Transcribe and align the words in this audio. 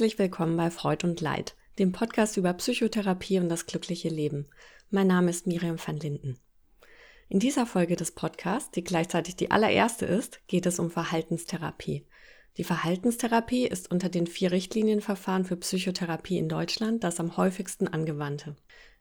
Herzlich 0.00 0.18
willkommen 0.18 0.56
bei 0.56 0.70
Freud 0.70 1.06
und 1.06 1.20
Leid, 1.20 1.56
dem 1.78 1.92
Podcast 1.92 2.38
über 2.38 2.54
Psychotherapie 2.54 3.38
und 3.38 3.50
das 3.50 3.66
glückliche 3.66 4.08
Leben. 4.08 4.46
Mein 4.88 5.06
Name 5.06 5.28
ist 5.28 5.46
Miriam 5.46 5.76
van 5.78 5.98
Linden. 5.98 6.38
In 7.28 7.38
dieser 7.38 7.66
Folge 7.66 7.96
des 7.96 8.12
Podcasts, 8.12 8.70
die 8.70 8.82
gleichzeitig 8.82 9.36
die 9.36 9.50
allererste 9.50 10.06
ist, 10.06 10.40
geht 10.46 10.64
es 10.64 10.78
um 10.78 10.90
Verhaltenstherapie. 10.90 12.06
Die 12.56 12.64
Verhaltenstherapie 12.64 13.66
ist 13.66 13.90
unter 13.90 14.08
den 14.08 14.26
vier 14.26 14.52
Richtlinienverfahren 14.52 15.44
für 15.44 15.58
Psychotherapie 15.58 16.38
in 16.38 16.48
Deutschland 16.48 17.04
das 17.04 17.20
am 17.20 17.36
häufigsten 17.36 17.86
angewandte. 17.86 18.56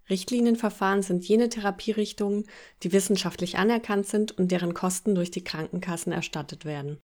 Richtlinienverfahren 0.09 1.01
sind 1.01 1.25
jene 1.25 1.47
Therapierichtungen, 1.47 2.43
die 2.83 2.91
wissenschaftlich 2.91 3.57
anerkannt 3.57 4.07
sind 4.07 4.37
und 4.37 4.51
deren 4.51 4.73
Kosten 4.73 5.15
durch 5.15 5.31
die 5.31 5.45
Krankenkassen 5.45 6.11
erstattet 6.11 6.65
werden. 6.65 6.99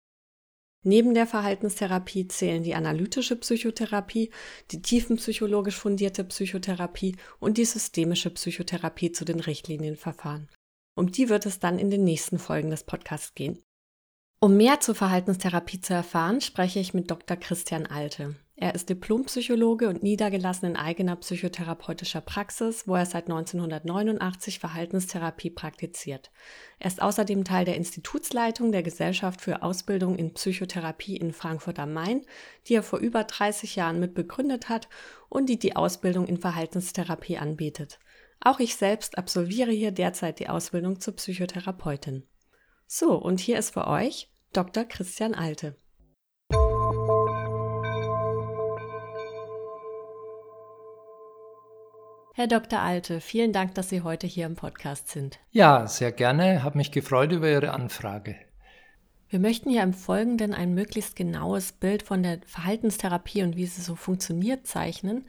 Neben 0.88 1.16
der 1.16 1.25
Verhaltenstherapie 1.25 2.27
zählen 2.27 2.62
die 2.62 2.75
analytische 2.75 3.35
Psychotherapie, 3.35 4.30
die 4.70 4.84
tiefenpsychologisch 4.84 5.77
fundierte 5.77 6.23
Psychotherapie 6.23 7.16
und 7.39 7.57
die 7.57 7.66
systemische 7.66 8.30
Psychotherapie 8.30 9.12
zu 9.12 9.26
den 9.26 9.40
Richtlinienverfahren. 9.40 10.48
Um 10.95 11.12
die 11.12 11.27
wird 11.29 11.48
es 11.48 11.57
dann 11.57 11.79
in 11.79 11.90
den 11.90 12.03
nächsten 12.03 12.38
Folgen 12.38 12.70
des 12.70 12.84
Podcasts 12.84 13.34
gehen. 13.34 13.63
Um 14.40 14.57
mehr 14.57 14.79
zur 14.79 14.93
Verhaltenstherapie 14.93 15.82
zu 15.82 15.95
erfahren, 15.95 16.40
spreche 16.40 16.79
ich 16.79 16.93
mit 16.93 17.10
Dr. 17.10 17.35
Christian 17.35 17.88
Alte. 17.88 18.35
Er 18.57 18.73
ist 18.73 18.87
Diplompsychologe 18.89 19.89
und 19.89 20.01
niedergelassen 20.01 20.70
in 20.70 20.75
eigener 20.77 21.17
psychotherapeutischer 21.17 22.21
Praxis, 22.21 22.87
wo 22.87 22.95
er 22.95 23.05
seit 23.05 23.25
1989 23.25 24.59
Verhaltenstherapie 24.59 25.49
praktiziert. 25.49 26.31
Er 26.79 26.87
ist 26.87 27.01
außerdem 27.01 27.43
Teil 27.43 27.65
der 27.65 27.76
Institutsleitung 27.76 28.71
der 28.71 28.81
Gesellschaft 28.81 29.41
für 29.41 29.61
Ausbildung 29.61 30.15
in 30.15 30.33
Psychotherapie 30.33 31.17
in 31.17 31.33
Frankfurt 31.33 31.79
am 31.79 31.91
Main, 31.91 32.21
die 32.67 32.76
er 32.76 32.83
vor 32.83 32.99
über 32.99 33.26
30 33.26 33.76
Jahren 33.76 33.99
mitbegründet 33.99 34.70
hat 34.70 34.87
und 35.27 35.48
die 35.48 35.59
die 35.59 35.76
Ausbildung 35.76 36.26
in 36.26 36.37
Verhaltenstherapie 36.37 37.37
anbietet. 37.37 37.99
Auch 38.39 38.59
ich 38.59 38.77
selbst 38.77 39.17
absolviere 39.17 39.71
hier 39.71 39.91
derzeit 39.91 40.39
die 40.39 40.48
Ausbildung 40.48 41.01
zur 41.01 41.17
Psychotherapeutin. 41.17 42.23
So, 42.87 43.15
und 43.15 43.41
hier 43.41 43.59
ist 43.59 43.73
für 43.73 43.87
euch 43.87 44.31
Dr. 44.53 44.85
Christian 44.85 45.33
Alte. 45.33 45.76
Herr 52.38 52.48
Dr. 52.48 52.82
Alte, 52.82 53.22
vielen 53.22 53.54
Dank, 53.54 53.76
dass 53.76 53.88
Sie 53.88 54.02
heute 54.02 54.28
hier 54.28 54.46
im 54.46 54.55
Podcast 54.55 55.08
sind. 55.08 55.40
Ja, 55.52 55.88
sehr 55.88 56.12
gerne. 56.12 56.64
Habe 56.64 56.78
mich 56.78 56.91
gefreut 56.91 57.32
über 57.32 57.50
Ihre 57.50 57.72
Anfrage. 57.72 58.36
Wir 59.30 59.40
möchten 59.40 59.70
ja 59.70 59.84
im 59.84 59.94
Folgenden 59.94 60.54
ein 60.54 60.74
möglichst 60.74 61.16
genaues 61.16 61.72
Bild 61.72 62.04
von 62.04 62.24
der 62.24 62.40
Verhaltenstherapie 62.46 63.41
und 63.41 63.56
wie 63.56 63.66
sie 63.66 63.82
so 63.82 63.96
funktioniert 63.96 64.68
zeichnen 64.68 65.24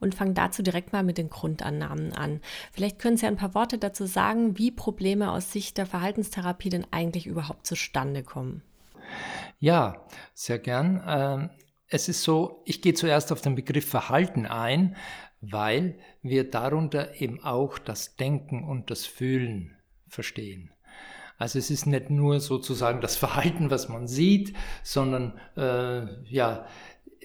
und 0.00 0.14
fangen 0.14 0.34
dazu 0.34 0.62
direkt 0.62 0.92
mal 0.92 1.02
mit 1.02 1.16
den 1.16 1.30
Grundannahmen 1.30 2.12
an. 2.12 2.42
Vielleicht 2.72 2.98
können 2.98 3.16
Sie 3.16 3.26
ein 3.26 3.38
paar 3.38 3.54
Worte 3.54 3.78
dazu 3.78 4.04
sagen, 4.04 4.58
wie 4.58 4.70
Probleme 4.70 5.32
aus 5.32 5.52
Sicht 5.52 5.78
der 5.78 5.86
Verhaltenstherapie 5.86 6.68
denn 6.68 6.86
eigentlich 6.90 7.26
überhaupt 7.26 7.66
zustande 7.66 8.22
kommen. 8.22 8.60
Ja, 9.60 10.04
sehr 10.34 10.58
gern. 10.58 11.02
Ähm, 11.06 11.50
es 11.88 12.08
ist 12.08 12.22
so, 12.22 12.62
ich 12.66 12.82
gehe 12.82 12.94
zuerst 12.94 13.32
auf 13.32 13.40
den 13.40 13.54
Begriff 13.54 13.88
Verhalten 13.88 14.44
ein, 14.46 14.94
weil 15.40 15.98
wir 16.22 16.50
darunter 16.50 17.20
eben 17.20 17.42
auch 17.42 17.78
das 17.78 18.16
Denken 18.16 18.64
und 18.64 18.90
das 18.90 19.06
Fühlen 19.06 19.76
verstehen. 20.08 20.70
Also 21.38 21.58
es 21.58 21.70
ist 21.70 21.86
nicht 21.86 22.10
nur 22.10 22.40
sozusagen 22.40 23.00
das 23.00 23.16
Verhalten, 23.24 23.70
was 23.70 23.88
man 23.88 24.06
sieht, 24.06 24.54
sondern 24.82 25.38
äh, 25.56 26.22
ja, 26.30 26.66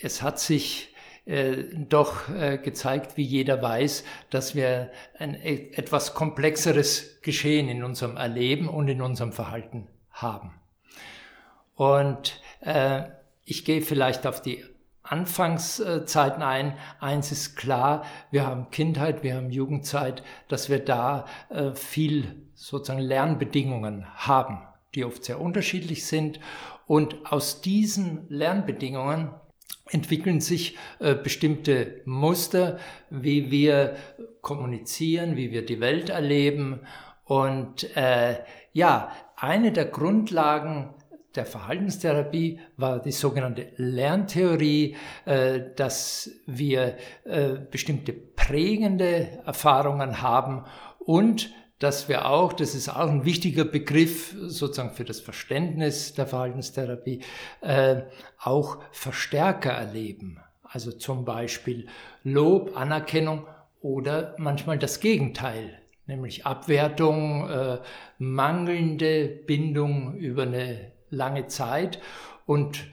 es 0.01 0.21
hat 0.21 0.39
sich 0.39 0.93
äh, 1.25 1.63
doch 1.73 2.29
äh, 2.29 2.57
gezeigt, 2.57 3.17
wie 3.17 3.23
jeder 3.23 3.61
weiß, 3.61 4.03
dass 4.29 4.55
wir 4.55 4.91
ein 5.17 5.33
e, 5.33 5.71
etwas 5.73 6.13
komplexeres 6.13 7.19
Geschehen 7.21 7.67
in 7.67 7.83
unserem 7.83 8.15
Erleben 8.15 8.69
und 8.69 8.87
in 8.87 9.01
unserem 9.01 9.33
Verhalten 9.33 9.87
haben. 10.11 10.53
Und 11.75 12.39
äh, 12.61 13.03
ich 13.43 13.65
gehe 13.65 13.81
vielleicht 13.81 14.27
auf 14.27 14.41
die 14.41 14.63
Anfangszeiten 15.07 16.41
ein. 16.43 16.73
Eins 16.99 17.31
ist 17.31 17.55
klar, 17.55 18.03
wir 18.31 18.45
haben 18.45 18.69
Kindheit, 18.71 19.23
wir 19.23 19.35
haben 19.35 19.51
Jugendzeit, 19.51 20.23
dass 20.47 20.69
wir 20.69 20.79
da 20.79 21.25
äh, 21.49 21.73
viel 21.73 22.45
sozusagen 22.53 23.01
Lernbedingungen 23.01 24.05
haben, 24.15 24.61
die 24.93 25.05
oft 25.05 25.23
sehr 25.23 25.39
unterschiedlich 25.39 26.05
sind. 26.05 26.39
Und 26.87 27.31
aus 27.31 27.61
diesen 27.61 28.25
Lernbedingungen 28.29 29.31
entwickeln 29.89 30.41
sich 30.41 30.77
äh, 30.99 31.15
bestimmte 31.15 32.01
Muster, 32.05 32.79
wie 33.09 33.51
wir 33.51 33.95
kommunizieren, 34.41 35.35
wie 35.35 35.51
wir 35.51 35.65
die 35.65 35.79
Welt 35.79 36.09
erleben. 36.09 36.81
Und 37.23 37.95
äh, 37.95 38.39
ja, 38.73 39.11
eine 39.35 39.71
der 39.71 39.85
Grundlagen 39.85 40.93
der 41.35 41.45
Verhaltenstherapie 41.45 42.59
war 42.77 43.01
die 43.01 43.11
sogenannte 43.11 43.67
Lerntheorie, 43.75 44.95
äh, 45.25 45.61
dass 45.75 46.31
wir 46.45 46.97
äh, 47.25 47.55
bestimmte 47.69 48.13
prägende 48.13 49.41
Erfahrungen 49.45 50.21
haben 50.21 50.65
und 50.99 51.51
dass 51.79 52.07
wir 52.07 52.29
auch, 52.29 52.53
das 52.53 52.73
ist 52.73 52.87
auch 52.87 53.09
ein 53.09 53.25
wichtiger 53.25 53.65
Begriff 53.65 54.33
sozusagen 54.47 54.91
für 54.91 55.03
das 55.03 55.19
Verständnis 55.19 56.13
der 56.13 56.25
Verhaltenstherapie, 56.25 57.21
äh, 57.61 58.03
auch 58.39 58.77
Verstärker 58.91 59.71
erleben. 59.71 60.39
Also 60.63 60.93
zum 60.93 61.25
Beispiel 61.25 61.87
Lob, 62.23 62.75
Anerkennung 62.77 63.45
oder 63.81 64.35
manchmal 64.37 64.79
das 64.79 64.99
Gegenteil, 64.99 65.79
nämlich 66.07 66.45
Abwertung, 66.45 67.47
mangelnde 68.17 69.27
Bindung 69.27 70.15
über 70.15 70.43
eine 70.43 70.94
lange 71.09 71.47
Zeit. 71.47 72.01
Und 72.45 72.85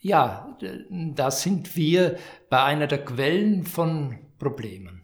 ja, 0.00 0.56
da 0.90 1.30
sind 1.30 1.76
wir 1.76 2.18
bei 2.50 2.62
einer 2.62 2.86
der 2.86 3.04
Quellen 3.04 3.64
von 3.64 4.18
Problemen. 4.38 5.02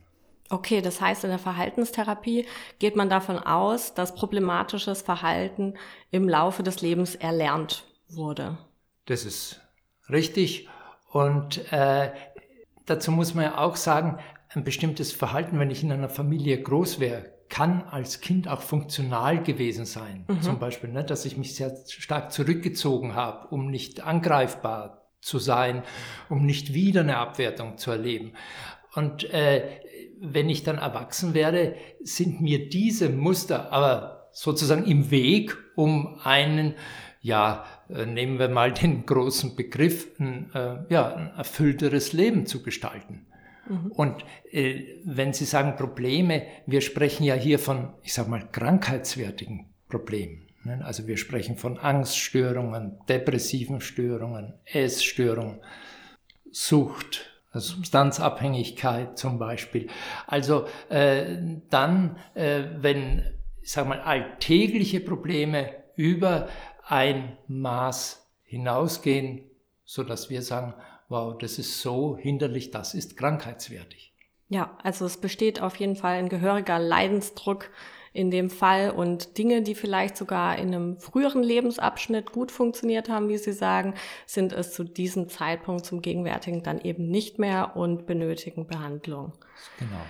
Okay, 0.50 0.82
das 0.82 1.00
heißt, 1.00 1.24
in 1.24 1.30
der 1.30 1.38
Verhaltenstherapie 1.38 2.47
geht 2.78 2.97
man 2.97 3.08
davon 3.08 3.38
aus, 3.38 3.94
dass 3.94 4.14
problematisches 4.14 5.03
Verhalten 5.03 5.74
im 6.10 6.28
Laufe 6.28 6.62
des 6.62 6.80
Lebens 6.80 7.14
erlernt 7.14 7.84
wurde. 8.08 8.58
Das 9.06 9.24
ist 9.24 9.60
richtig. 10.08 10.69
Und 11.10 11.72
äh, 11.72 12.12
dazu 12.86 13.10
muss 13.10 13.34
man 13.34 13.44
ja 13.44 13.58
auch 13.58 13.76
sagen, 13.76 14.19
ein 14.50 14.64
bestimmtes 14.64 15.12
Verhalten, 15.12 15.58
wenn 15.58 15.70
ich 15.70 15.82
in 15.82 15.91
einer 15.91 16.08
Familie 16.08 16.62
groß 16.62 17.00
wäre, 17.00 17.34
kann 17.49 17.82
als 17.82 18.21
Kind 18.21 18.49
auch 18.49 18.60
funktional 18.62 19.43
gewesen 19.43 19.84
sein. 19.84 20.25
Mhm. 20.28 20.43
Zum 20.43 20.59
Beispiel, 20.59 20.91
ne, 20.91 21.05
dass 21.05 21.25
ich 21.25 21.37
mich 21.37 21.55
sehr 21.55 21.77
stark 21.87 22.32
zurückgezogen 22.32 23.15
habe, 23.15 23.49
um 23.49 23.71
nicht 23.71 24.03
angreifbar 24.03 25.09
zu 25.21 25.38
sein, 25.38 25.83
um 26.28 26.44
nicht 26.44 26.75
wieder 26.75 27.00
eine 27.00 27.16
Abwertung 27.16 27.78
zu 27.78 27.91
erleben. 27.91 28.33
Und 28.94 29.25
äh, 29.33 29.81
wenn 30.21 30.49
ich 30.49 30.62
dann 30.62 30.78
erwachsen 30.78 31.34
werde, 31.34 31.75
sind 32.03 32.41
mir 32.41 32.69
diese 32.69 33.09
Muster 33.09 33.72
aber 33.72 34.28
sozusagen 34.33 34.84
im 34.84 35.10
Weg, 35.10 35.57
um 35.77 36.18
einen, 36.22 36.74
ja, 37.21 37.65
äh, 37.89 38.07
nehmen 38.07 38.39
wir 38.39 38.48
mal 38.48 38.72
den 38.72 39.07
großen 39.07 39.57
Begriff, 39.57 40.09
ein, 40.18 40.51
äh, 40.54 40.77
ja, 40.89 41.15
ein 41.15 41.30
erfüllteres 41.36 42.13
Leben 42.13 42.47
zu 42.47 42.63
gestalten. 42.63 43.27
Mhm. 43.69 43.93
Und 43.93 44.25
äh, 44.51 44.99
wenn 45.05 45.33
Sie 45.33 45.45
sagen 45.45 45.77
Probleme, 45.77 46.43
wir 46.66 46.81
sprechen 46.81 47.25
ja 47.25 47.34
hier 47.34 47.59
von, 47.59 47.95
ich 48.03 48.13
sage 48.15 48.31
mal, 48.31 48.47
krankheitswertigen 48.51 49.66
Problemen. 49.89 50.43
Ne? 50.65 50.84
Also 50.84 51.07
wir 51.07 51.16
sprechen 51.16 51.57
von 51.57 51.78
Angststörungen, 51.78 52.99
depressiven 53.09 53.81
Störungen, 53.81 54.55
Essstörungen, 54.65 55.61
Sucht, 56.51 57.31
also 57.53 57.77
Substanzabhängigkeit 57.77 59.19
zum 59.19 59.39
Beispiel. 59.39 59.89
Also 60.27 60.66
äh, 60.89 61.37
dann, 61.71 62.16
äh, 62.34 62.65
wenn, 62.77 63.22
ich 63.63 63.71
sage 63.71 63.89
mal, 63.89 64.01
alltägliche 64.01 65.01
Probleme 65.01 65.71
über 65.97 66.49
ein 66.87 67.39
Maß 67.47 68.27
hinausgehen, 68.43 69.43
so 69.84 70.03
dass 70.03 70.31
wir 70.31 70.43
sagen, 70.43 70.75
wow, 71.09 71.36
das 71.39 71.59
ist 71.59 71.80
so 71.80 72.16
hinderlich, 72.16 72.71
das 72.71 72.95
ist 72.95 73.16
krankheitswertig. 73.16 74.12
Ja, 74.48 74.77
also 74.83 75.06
es 75.06 75.16
besteht 75.16 75.60
auf 75.62 75.77
jeden 75.77 75.97
Fall 75.97 76.18
ein 76.18 76.28
gehöriger 76.28 76.78
Leidensdruck 76.78 77.71
in 78.12 78.30
dem 78.30 78.48
Fall 78.48 78.91
und 78.91 79.39
Dinge, 79.39 79.62
die 79.62 79.74
vielleicht 79.74 80.16
sogar 80.16 80.56
in 80.56 80.68
einem 80.68 81.01
früheren 81.01 81.42
Lebensabschnitt 81.42 82.30
gut 82.30 82.53
funktioniert 82.53 83.09
haben, 83.09 83.28
wie 83.28 83.39
Sie 83.39 83.53
sagen, 83.53 83.95
sind 84.24 84.53
es 84.53 84.72
zu 84.72 84.84
diesem 84.84 85.28
Zeitpunkt 85.28 85.84
zum 85.84 86.01
gegenwärtigen 86.01 86.62
dann 86.62 86.80
eben 86.80 87.10
nicht 87.10 87.41
mehr 87.41 87.72
und 87.74 88.06
benötigen 88.06 88.68
Behandlung. 88.68 89.33
Genau. 89.80 90.01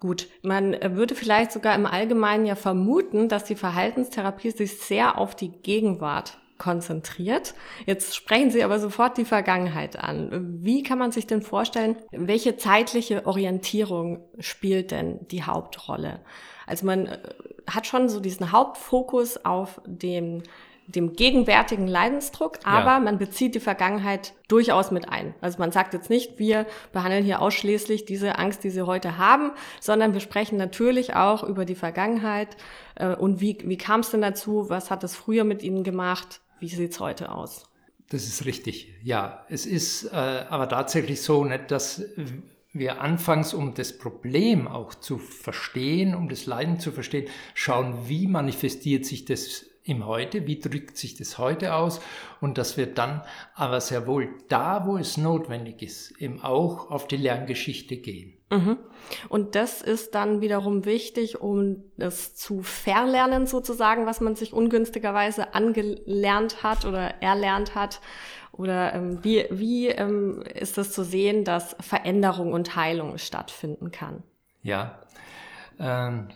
Gut, 0.00 0.28
man 0.42 0.76
würde 0.96 1.14
vielleicht 1.14 1.52
sogar 1.52 1.74
im 1.76 1.86
Allgemeinen 1.86 2.46
ja 2.46 2.56
vermuten, 2.56 3.28
dass 3.28 3.44
die 3.44 3.54
Verhaltenstherapie 3.54 4.50
sich 4.50 4.78
sehr 4.78 5.18
auf 5.18 5.36
die 5.36 5.50
Gegenwart 5.50 6.38
konzentriert. 6.58 7.54
Jetzt 7.86 8.14
sprechen 8.14 8.50
Sie 8.50 8.62
aber 8.62 8.78
sofort 8.78 9.16
die 9.18 9.24
Vergangenheit 9.24 9.98
an. 9.98 10.58
Wie 10.62 10.82
kann 10.82 10.98
man 10.98 11.12
sich 11.12 11.26
denn 11.26 11.42
vorstellen, 11.42 11.96
welche 12.12 12.56
zeitliche 12.56 13.26
Orientierung 13.26 14.24
spielt 14.38 14.90
denn 14.90 15.26
die 15.28 15.42
Hauptrolle? 15.42 16.20
Also 16.66 16.86
man 16.86 17.06
äh, 17.06 17.18
hat 17.68 17.86
schon 17.86 18.08
so 18.08 18.20
diesen 18.20 18.52
Hauptfokus 18.52 19.44
auf 19.44 19.80
dem 19.86 20.42
dem 20.86 21.14
gegenwärtigen 21.14 21.86
Leidensdruck, 21.86 22.58
aber 22.64 22.92
ja. 22.92 23.00
man 23.00 23.18
bezieht 23.18 23.54
die 23.54 23.60
Vergangenheit 23.60 24.34
durchaus 24.48 24.90
mit 24.90 25.08
ein. 25.08 25.34
Also 25.40 25.58
man 25.58 25.72
sagt 25.72 25.94
jetzt 25.94 26.10
nicht, 26.10 26.38
wir 26.38 26.66
behandeln 26.92 27.24
hier 27.24 27.40
ausschließlich 27.40 28.04
diese 28.04 28.38
Angst, 28.38 28.64
die 28.64 28.70
sie 28.70 28.82
heute 28.82 29.16
haben, 29.16 29.52
sondern 29.80 30.12
wir 30.12 30.20
sprechen 30.20 30.58
natürlich 30.58 31.16
auch 31.16 31.42
über 31.42 31.64
die 31.64 31.74
Vergangenheit 31.74 32.56
äh, 32.96 33.14
und 33.14 33.40
wie, 33.40 33.58
wie 33.64 33.78
kam 33.78 34.00
es 34.00 34.10
denn 34.10 34.20
dazu, 34.20 34.68
was 34.68 34.90
hat 34.90 35.04
es 35.04 35.16
früher 35.16 35.44
mit 35.44 35.62
ihnen 35.62 35.84
gemacht, 35.84 36.42
wie 36.64 36.74
sieht's 36.74 36.98
heute 36.98 37.30
aus? 37.30 37.66
Das 38.08 38.24
ist 38.26 38.46
richtig, 38.46 38.94
ja. 39.02 39.44
Es 39.50 39.66
ist 39.66 40.04
äh, 40.04 40.16
aber 40.16 40.68
tatsächlich 40.68 41.20
so, 41.20 41.44
nicht, 41.44 41.70
dass 41.70 42.02
wir 42.72 43.02
anfangs, 43.02 43.52
um 43.52 43.74
das 43.74 43.98
Problem 43.98 44.66
auch 44.66 44.94
zu 44.94 45.18
verstehen, 45.18 46.14
um 46.14 46.28
das 46.30 46.46
Leiden 46.46 46.80
zu 46.80 46.90
verstehen, 46.90 47.28
schauen, 47.52 48.08
wie 48.08 48.26
manifestiert 48.26 49.04
sich 49.04 49.26
das 49.26 49.66
im 49.84 50.06
Heute, 50.06 50.46
wie 50.46 50.58
drückt 50.58 50.96
sich 50.96 51.14
das 51.14 51.36
heute 51.36 51.74
aus 51.74 52.00
und 52.40 52.56
dass 52.56 52.76
wir 52.78 52.86
dann 52.86 53.22
aber 53.54 53.80
sehr 53.80 54.06
wohl 54.06 54.30
da, 54.48 54.86
wo 54.86 54.96
es 54.96 55.18
notwendig 55.18 55.82
ist, 55.82 56.12
eben 56.20 56.42
auch 56.42 56.90
auf 56.90 57.06
die 57.06 57.18
Lerngeschichte 57.18 57.98
gehen. 57.98 58.38
Mhm. 58.50 58.78
Und 59.28 59.54
das 59.54 59.82
ist 59.82 60.14
dann 60.14 60.40
wiederum 60.40 60.86
wichtig, 60.86 61.40
um 61.40 61.84
es 61.98 62.34
zu 62.34 62.62
verlernen 62.62 63.46
sozusagen, 63.46 64.06
was 64.06 64.22
man 64.22 64.36
sich 64.36 64.54
ungünstigerweise 64.54 65.54
angelernt 65.54 66.62
hat 66.62 66.86
oder 66.86 67.22
erlernt 67.22 67.74
hat. 67.74 68.00
Oder 68.52 68.94
ähm, 68.94 69.22
wie, 69.22 69.46
wie 69.50 69.88
ähm, 69.88 70.42
ist 70.54 70.78
das 70.78 70.92
zu 70.92 71.04
sehen, 71.04 71.44
dass 71.44 71.76
Veränderung 71.80 72.52
und 72.52 72.76
Heilung 72.76 73.18
stattfinden 73.18 73.90
kann? 73.90 74.22
Ja, 74.62 75.00
ähm, 75.78 76.28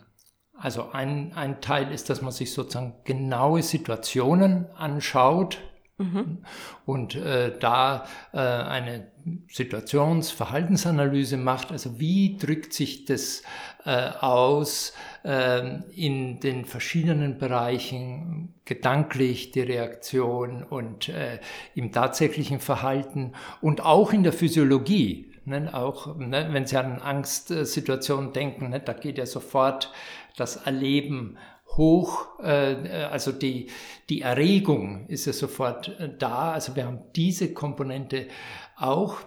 also 0.60 0.90
ein, 0.92 1.32
ein 1.34 1.60
Teil 1.60 1.92
ist, 1.92 2.10
dass 2.10 2.22
man 2.22 2.32
sich 2.32 2.52
sozusagen 2.52 2.94
genaue 3.04 3.62
Situationen 3.62 4.66
anschaut 4.76 5.58
mhm. 5.98 6.38
und 6.84 7.14
äh, 7.14 7.52
da 7.58 8.06
äh, 8.32 8.38
eine 8.38 9.08
Situations-, 9.48 10.30
Verhaltensanalyse 10.30 11.36
macht. 11.36 11.70
Also 11.70 12.00
wie 12.00 12.36
drückt 12.36 12.72
sich 12.72 13.04
das 13.04 13.42
äh, 13.84 14.10
aus 14.20 14.94
äh, 15.24 15.78
in 15.94 16.40
den 16.40 16.64
verschiedenen 16.64 17.38
Bereichen, 17.38 18.54
gedanklich 18.64 19.50
die 19.52 19.62
Reaktion 19.62 20.62
und 20.62 21.08
äh, 21.08 21.38
im 21.74 21.92
tatsächlichen 21.92 22.60
Verhalten 22.60 23.32
und 23.60 23.84
auch 23.84 24.12
in 24.12 24.22
der 24.22 24.32
Physiologie. 24.32 25.26
Ne, 25.44 25.72
auch 25.72 26.14
ne, 26.18 26.48
wenn 26.50 26.66
Sie 26.66 26.76
an 26.76 27.00
Angstsituationen 27.00 28.34
denken, 28.34 28.68
ne, 28.68 28.80
da 28.80 28.92
geht 28.92 29.16
ja 29.16 29.24
sofort 29.24 29.90
das 30.38 30.56
Erleben 30.56 31.38
hoch, 31.76 32.38
äh, 32.40 33.04
also 33.10 33.32
die, 33.32 33.70
die 34.08 34.22
Erregung 34.22 35.06
ist 35.08 35.26
ja 35.26 35.32
sofort 35.32 35.88
äh, 36.00 36.10
da. 36.18 36.52
Also 36.52 36.76
wir 36.76 36.86
haben 36.86 37.00
diese 37.14 37.52
Komponente 37.52 38.28
auch. 38.76 39.18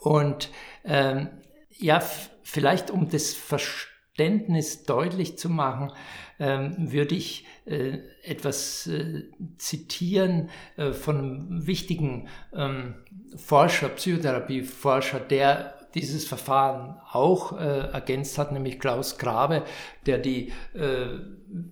Und 0.00 0.50
ähm, 0.84 1.28
ja, 1.70 2.00
vielleicht 2.42 2.90
um 2.90 3.08
das 3.08 3.34
Verständnis 3.34 4.84
deutlich 4.84 5.38
zu 5.38 5.48
machen, 5.48 5.92
ähm, 6.38 6.92
würde 6.92 7.16
ich 7.16 7.46
äh, 7.64 7.98
etwas 8.22 8.86
äh, 8.86 9.24
zitieren 9.56 10.50
äh, 10.76 10.92
von 10.92 11.18
einem 11.18 11.66
wichtigen 11.66 12.28
ähm, 12.54 12.94
Forscher, 13.36 13.88
Psychotherapieforscher, 13.88 15.20
der 15.20 15.77
dieses 15.94 16.26
Verfahren 16.26 16.96
auch 17.10 17.58
äh, 17.58 17.90
ergänzt 17.90 18.38
hat, 18.38 18.52
nämlich 18.52 18.78
Klaus 18.78 19.18
Grabe, 19.18 19.64
der 20.06 20.18
die 20.18 20.52
äh, 20.74 21.18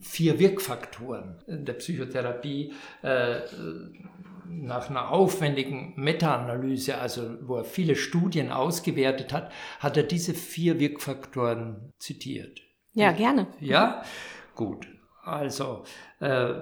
vier 0.01 0.39
Wirkfaktoren 0.39 1.37
der 1.47 1.75
Psychotherapie 1.75 2.73
äh, 3.03 3.41
nach 4.49 4.91
einer 4.91 5.11
aufwendigen 5.11 5.93
Meta-Analyse, 5.97 6.99
also 6.99 7.37
wo 7.43 7.57
er 7.57 7.65
viele 7.65 7.97
Studien 7.97 8.51
ausgewertet 8.51 9.33
hat, 9.33 9.53
hat 9.81 9.97
er 9.97 10.05
diese 10.05 10.35
vier 10.35 10.79
Wirkfaktoren 10.79 11.93
zitiert. 11.99 12.61
Ja, 12.93 13.13
gerne. 13.13 13.49
Ja, 13.61 14.03
gut. 14.55 14.87
Also, 15.23 15.83
äh, 16.21 16.55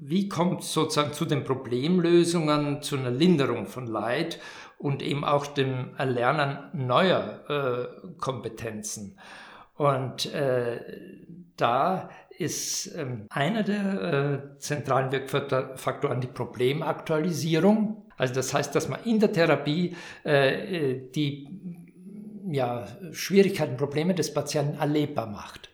wie 0.00 0.28
kommt 0.28 0.64
sozusagen 0.64 1.12
zu 1.12 1.24
den 1.24 1.44
Problemlösungen, 1.44 2.82
zu 2.82 2.96
einer 2.96 3.12
Linderung 3.12 3.66
von 3.66 3.86
Leid 3.86 4.40
und 4.78 5.02
eben 5.02 5.24
auch 5.24 5.46
dem 5.46 5.94
Erlernen 5.98 6.58
neuer 6.72 7.40
äh, 7.48 8.12
Kompetenzen. 8.18 9.18
Und 9.74 10.32
äh, 10.32 10.80
da 11.56 12.08
ist 12.30 12.94
ähm, 12.96 13.26
einer 13.30 13.64
der 13.64 14.52
äh, 14.54 14.58
zentralen 14.58 15.10
Wirkfaktoren 15.10 16.20
die 16.20 16.28
Problemaktualisierung. 16.28 18.08
Also 18.16 18.34
das 18.34 18.54
heißt, 18.54 18.74
dass 18.74 18.88
man 18.88 19.02
in 19.04 19.18
der 19.18 19.32
Therapie 19.32 19.96
äh, 20.22 21.00
die 21.14 21.48
ja, 22.50 22.86
Schwierigkeiten, 23.12 23.76
Probleme 23.76 24.14
des 24.14 24.32
Patienten 24.32 24.78
erlebbar 24.78 25.26
macht. 25.26 25.70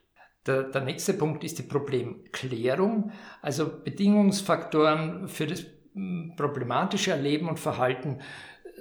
Der, 0.47 0.65
der 0.65 0.83
nächste 0.83 1.15
Punkt 1.15 1.45
ist 1.45 1.59
die 1.59 1.62
Problemklärung, 1.62 3.12
also 3.41 3.71
Bedingungsfaktoren 3.83 5.29
für 5.29 5.47
das 5.47 5.65
problematische 6.37 7.12
Erleben 7.12 7.49
und 7.49 7.61
Verhalten 7.61 8.19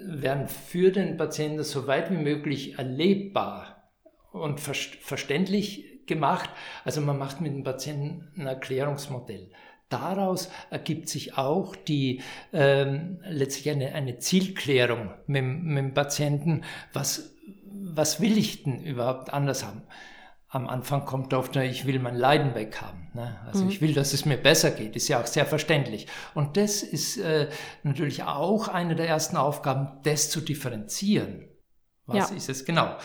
werden 0.06 0.48
für 0.48 0.92
den 0.92 1.18
Patienten 1.18 1.64
so 1.64 1.88
weit 1.88 2.12
wie 2.12 2.18
möglich 2.18 2.78
erlebbar 2.78 3.92
und 4.32 4.60
verständlich 4.60 6.06
gemacht. 6.06 6.50
Also 6.84 7.02
man 7.02 7.18
macht 7.18 7.42
mit 7.42 7.54
dem 7.54 7.64
Patienten 7.64 8.32
ein 8.38 8.48
Erklärungsmodell. 8.48 9.52
Daraus 9.90 10.50
ergibt 10.72 11.08
sich 11.08 11.38
auch 11.38 11.76
die 11.76 12.22
ähm, 12.52 13.20
letztlich 13.30 13.70
eine, 13.70 13.94
eine 13.94 14.18
Zielklärung 14.18 15.12
mit, 15.28 15.44
mit 15.44 15.78
dem 15.78 15.94
Patienten. 15.94 16.64
Was, 16.94 17.36
was 17.66 18.20
will 18.20 18.38
ich 18.38 18.64
denn 18.64 18.84
überhaupt 18.84 19.32
anders 19.32 19.64
haben? 19.64 19.84
Am 20.54 20.70
Anfang 20.70 21.06
kommt 21.06 21.34
oft, 21.34 21.56
ich 21.56 21.88
will 21.88 21.98
mein 21.98 22.16
Leiden 22.16 22.54
weghaben. 22.54 23.10
Ne? 23.16 23.40
Also 23.48 23.64
mhm. 23.64 23.72
ich 23.72 23.82
will, 23.82 23.96
dass 23.96 24.14
es 24.14 24.24
mir 24.26 24.38
besser 24.38 24.70
geht, 24.70 24.96
ist 24.96 25.08
ja 25.08 25.20
auch 25.20 25.26
sehr 25.26 25.48
verständlich. 25.48 26.08
Und 26.36 26.58
das 26.58 26.84
ist 26.84 27.18
äh, 27.18 27.50
natürlich 27.82 28.22
auch 28.24 28.68
eine 28.68 28.96
der 28.96 29.08
ersten 29.08 29.36
Aufgaben, 29.36 30.00
das 30.04 30.30
zu 30.30 30.42
differenzieren. 30.42 31.50
Was 32.06 32.30
ja. 32.30 32.36
ist 32.36 32.50
es 32.50 32.66
genau? 32.66 32.96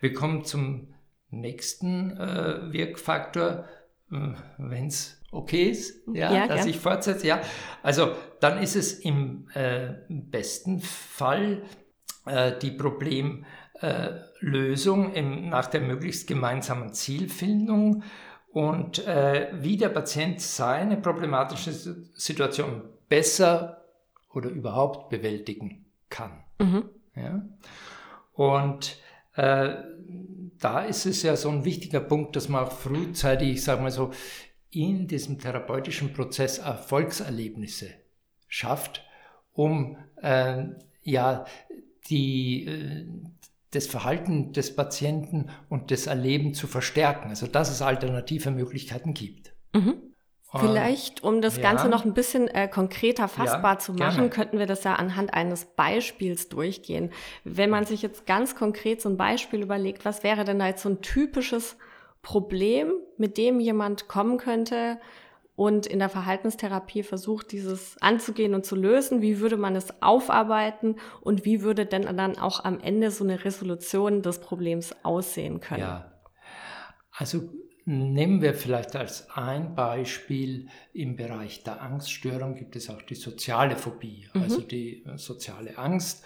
Wir 0.00 0.12
kommen 0.12 0.44
zum 0.44 0.92
nächsten 1.30 2.14
äh, 2.18 2.72
Wirkfaktor, 2.72 3.64
äh, 4.12 4.34
wenn 4.58 4.88
es 4.88 5.18
okay 5.32 5.70
ist, 5.70 6.06
ja, 6.12 6.30
ja 6.30 6.46
dass 6.46 6.58
gern. 6.58 6.68
ich 6.68 6.78
fortsetze. 6.78 7.26
Ja, 7.26 7.40
also 7.82 8.12
dann 8.40 8.62
ist 8.62 8.76
es 8.76 8.92
im 8.92 9.48
äh, 9.54 9.94
besten 10.08 10.80
Fall 10.80 11.62
äh, 12.26 12.52
die 12.58 12.70
Problem 12.70 13.46
äh, 13.80 14.10
Lösung 14.40 15.12
im, 15.14 15.48
nach 15.48 15.66
der 15.66 15.80
möglichst 15.80 16.26
gemeinsamen 16.26 16.92
Zielfindung 16.92 18.02
und 18.50 19.06
äh, 19.06 19.50
wie 19.52 19.76
der 19.76 19.90
Patient 19.90 20.40
seine 20.40 20.96
problematische 20.96 21.72
Situation 21.72 22.82
besser 23.08 23.84
oder 24.32 24.50
überhaupt 24.50 25.10
bewältigen 25.10 25.86
kann. 26.08 26.44
Mhm. 26.58 26.88
Ja? 27.14 27.42
Und 28.32 28.98
äh, 29.34 29.76
da 30.58 30.80
ist 30.82 31.06
es 31.06 31.22
ja 31.22 31.36
so 31.36 31.50
ein 31.50 31.64
wichtiger 31.64 32.00
Punkt, 32.00 32.36
dass 32.36 32.48
man 32.48 32.64
auch 32.64 32.72
frühzeitig, 32.72 33.50
ich 33.50 33.64
sage 33.64 33.82
mal 33.82 33.90
so, 33.90 34.10
in 34.70 35.06
diesem 35.06 35.38
therapeutischen 35.38 36.12
Prozess 36.12 36.58
Erfolgserlebnisse 36.58 37.90
schafft, 38.48 39.04
um 39.52 39.96
äh, 40.22 40.64
ja 41.02 41.44
die, 42.08 42.66
äh, 42.66 43.06
das 43.72 43.86
Verhalten 43.86 44.52
des 44.52 44.74
Patienten 44.74 45.50
und 45.68 45.90
das 45.90 46.06
Erleben 46.06 46.54
zu 46.54 46.66
verstärken. 46.66 47.28
Also 47.28 47.46
dass 47.46 47.70
es 47.70 47.82
alternative 47.82 48.50
Möglichkeiten 48.50 49.14
gibt. 49.14 49.52
Mhm. 49.74 50.08
Vielleicht, 50.50 51.22
um 51.22 51.42
das 51.42 51.56
ja. 51.56 51.62
Ganze 51.62 51.90
noch 51.90 52.06
ein 52.06 52.14
bisschen 52.14 52.48
äh, 52.48 52.68
konkreter 52.68 53.28
fassbar 53.28 53.74
ja, 53.74 53.78
zu 53.78 53.92
machen, 53.92 54.16
gerne. 54.16 54.30
könnten 54.30 54.58
wir 54.58 54.64
das 54.64 54.82
ja 54.82 54.94
anhand 54.94 55.34
eines 55.34 55.66
Beispiels 55.66 56.48
durchgehen. 56.48 57.10
Wenn 57.44 57.68
man 57.68 57.84
sich 57.84 58.00
jetzt 58.00 58.24
ganz 58.24 58.54
konkret 58.54 59.02
so 59.02 59.10
ein 59.10 59.18
Beispiel 59.18 59.60
überlegt, 59.60 60.06
was 60.06 60.22
wäre 60.22 60.44
denn 60.44 60.58
da 60.58 60.68
jetzt 60.68 60.82
so 60.82 60.88
ein 60.88 61.02
typisches 61.02 61.76
Problem, 62.22 62.92
mit 63.18 63.36
dem 63.36 63.60
jemand 63.60 64.08
kommen 64.08 64.38
könnte, 64.38 64.98
und 65.58 65.88
in 65.88 65.98
der 65.98 66.08
Verhaltenstherapie 66.08 67.02
versucht, 67.02 67.50
dieses 67.50 67.96
anzugehen 68.00 68.54
und 68.54 68.64
zu 68.64 68.76
lösen. 68.76 69.22
Wie 69.22 69.40
würde 69.40 69.56
man 69.56 69.74
es 69.74 69.88
aufarbeiten 70.00 70.94
und 71.20 71.44
wie 71.44 71.62
würde 71.62 71.84
denn 71.84 72.02
dann 72.16 72.38
auch 72.38 72.62
am 72.62 72.78
Ende 72.78 73.10
so 73.10 73.24
eine 73.24 73.44
Resolution 73.44 74.22
des 74.22 74.38
Problems 74.38 74.94
aussehen 75.02 75.58
können? 75.58 75.80
Ja, 75.80 76.12
also 77.10 77.48
nehmen 77.86 78.40
wir 78.40 78.54
vielleicht 78.54 78.94
als 78.94 79.30
ein 79.30 79.74
Beispiel 79.74 80.68
im 80.92 81.16
Bereich 81.16 81.64
der 81.64 81.82
Angststörung 81.82 82.54
gibt 82.54 82.76
es 82.76 82.88
auch 82.88 83.02
die 83.02 83.16
soziale 83.16 83.74
Phobie, 83.74 84.28
mhm. 84.34 84.42
also 84.42 84.60
die 84.60 85.04
soziale 85.16 85.76
Angst. 85.76 86.24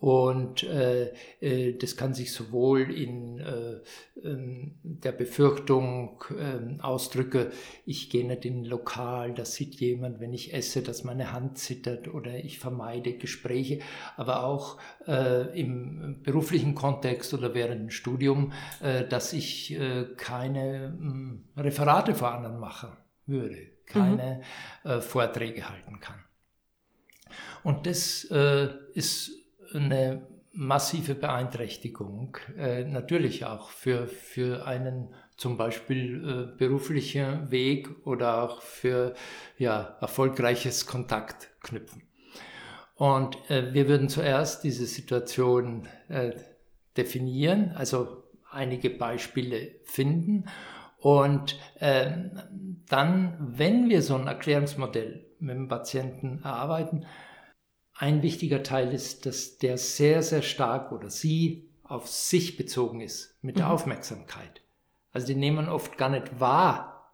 Und 0.00 0.62
äh, 0.62 1.12
äh, 1.40 1.76
das 1.76 1.94
kann 1.94 2.14
sich 2.14 2.32
sowohl 2.32 2.90
in 2.90 3.38
äh, 3.38 3.80
ähm, 4.26 4.78
der 4.82 5.12
Befürchtung 5.12 6.24
äh, 6.30 6.80
ausdrücke, 6.80 7.50
ich 7.84 8.08
gehe 8.08 8.26
nicht 8.26 8.46
in 8.46 8.62
ein 8.62 8.64
Lokal, 8.64 9.34
da 9.34 9.44
sieht 9.44 9.74
jemand, 9.74 10.18
wenn 10.18 10.32
ich 10.32 10.54
esse, 10.54 10.82
dass 10.82 11.04
meine 11.04 11.32
Hand 11.32 11.58
zittert 11.58 12.08
oder 12.08 12.34
ich 12.34 12.58
vermeide 12.58 13.12
Gespräche, 13.12 13.80
aber 14.16 14.44
auch 14.44 14.78
äh, 15.06 15.60
im 15.60 16.22
beruflichen 16.22 16.74
Kontext 16.74 17.34
oder 17.34 17.54
während 17.54 17.82
dem 17.82 17.90
Studium, 17.90 18.54
äh, 18.80 19.06
dass 19.06 19.34
ich 19.34 19.78
äh, 19.78 20.06
keine 20.16 20.96
hm, 20.98 21.44
Referate 21.58 22.14
vor 22.14 22.32
anderen 22.32 22.58
machen 22.58 22.88
würde, 23.26 23.66
keine 23.84 24.40
mhm. 24.82 24.90
äh, 24.90 25.00
Vorträge 25.02 25.68
halten 25.68 26.00
kann. 26.00 26.24
Und 27.62 27.86
das 27.86 28.24
äh, 28.30 28.70
ist 28.94 29.39
eine 29.74 30.26
massive 30.52 31.14
Beeinträchtigung, 31.14 32.36
äh, 32.56 32.84
natürlich 32.84 33.44
auch 33.44 33.70
für, 33.70 34.08
für 34.08 34.66
einen 34.66 35.14
zum 35.36 35.56
Beispiel 35.56 36.50
äh, 36.52 36.56
beruflichen 36.58 37.50
Weg 37.50 38.06
oder 38.06 38.42
auch 38.42 38.62
für 38.62 39.14
ja, 39.58 39.96
erfolgreiches 40.00 40.86
Kontaktknüpfen. 40.86 42.02
Und 42.94 43.38
äh, 43.50 43.72
wir 43.72 43.88
würden 43.88 44.08
zuerst 44.08 44.64
diese 44.64 44.86
Situation 44.86 45.88
äh, 46.08 46.32
definieren, 46.96 47.72
also 47.74 48.24
einige 48.50 48.90
Beispiele 48.90 49.76
finden 49.84 50.44
und 50.98 51.58
ähm, 51.80 52.82
dann, 52.88 53.36
wenn 53.38 53.88
wir 53.88 54.02
so 54.02 54.16
ein 54.16 54.26
Erklärungsmodell 54.26 55.24
mit 55.38 55.56
dem 55.56 55.68
Patienten 55.68 56.40
erarbeiten, 56.42 57.06
ein 58.00 58.22
wichtiger 58.22 58.62
Teil 58.62 58.94
ist, 58.94 59.26
dass 59.26 59.58
der 59.58 59.76
sehr, 59.76 60.22
sehr 60.22 60.40
stark 60.40 60.90
oder 60.90 61.10
sie 61.10 61.68
auf 61.82 62.08
sich 62.08 62.56
bezogen 62.56 63.02
ist 63.02 63.36
mit 63.42 63.58
der 63.58 63.66
mhm. 63.66 63.72
Aufmerksamkeit. 63.72 64.62
Also 65.12 65.26
die 65.26 65.34
nehmen 65.34 65.68
oft 65.68 65.98
gar 65.98 66.08
nicht 66.08 66.40
wahr 66.40 67.12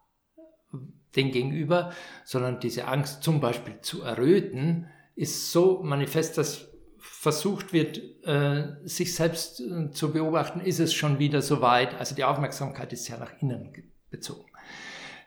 den 1.17 1.33
Gegenüber, 1.33 1.93
sondern 2.25 2.61
diese 2.61 2.87
Angst 2.87 3.25
zum 3.25 3.41
Beispiel 3.41 3.81
zu 3.81 4.03
erröten 4.03 4.89
ist 5.17 5.51
so 5.51 5.83
manifest, 5.83 6.39
dass 6.39 6.69
versucht 6.99 7.73
wird, 7.73 7.99
äh, 8.25 8.77
sich 8.85 9.15
selbst 9.15 9.61
äh, 9.61 9.91
zu 9.91 10.13
beobachten, 10.13 10.61
ist 10.61 10.79
es 10.79 10.95
schon 10.95 11.19
wieder 11.19 11.43
so 11.43 11.63
weit. 11.63 11.95
Also 11.95 12.15
die 12.15 12.25
Aufmerksamkeit 12.25 12.93
ist 12.93 13.09
ja 13.09 13.17
nach 13.17 13.33
innen 13.41 13.73
bezogen. 14.11 14.51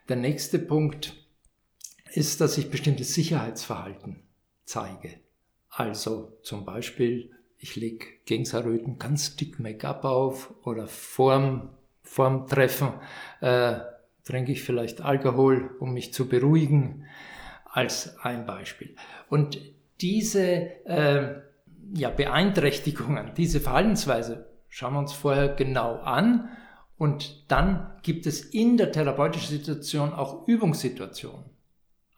Der 0.08 0.16
nächste 0.16 0.60
Punkt 0.60 1.16
ist, 2.14 2.40
dass 2.40 2.58
ich 2.58 2.70
bestimmtes 2.70 3.14
Sicherheitsverhalten 3.14 4.24
zeige. 4.66 5.20
Also 5.70 6.38
zum 6.44 6.66
Beispiel, 6.66 7.32
ich 7.58 7.76
lege 7.76 8.06
gegen 8.26 8.98
ganz 9.00 9.36
dick 9.36 9.60
Make-up 9.60 10.04
auf 10.06 10.54
oder 10.64 10.88
vorm, 10.88 11.70
vorm 12.02 12.48
Treffen 12.48 12.94
äh, 13.42 13.80
trinke 14.24 14.52
ich 14.52 14.64
vielleicht 14.64 15.02
Alkohol, 15.02 15.76
um 15.80 15.94
mich 15.94 16.14
zu 16.14 16.28
beruhigen, 16.28 17.06
als 17.66 18.18
ein 18.20 18.46
Beispiel. 18.46 18.96
Und 19.30 19.60
diese 20.02 20.44
äh, 20.86 21.42
ja, 21.94 22.10
Beeinträchtigungen, 22.10 23.34
diese 23.36 23.60
Verhaltensweise 23.60 24.48
schauen 24.68 24.94
wir 24.94 25.00
uns 25.00 25.14
vorher 25.14 25.50
genau 25.50 25.96
an 25.96 26.50
und 26.98 27.52
dann 27.52 27.92
gibt 28.04 28.26
es 28.28 28.42
in 28.42 28.78
der 28.78 28.92
therapeutischen 28.92 29.58
Situation 29.58 30.14
auch 30.14 30.48
Übungssituationen. 30.48 31.49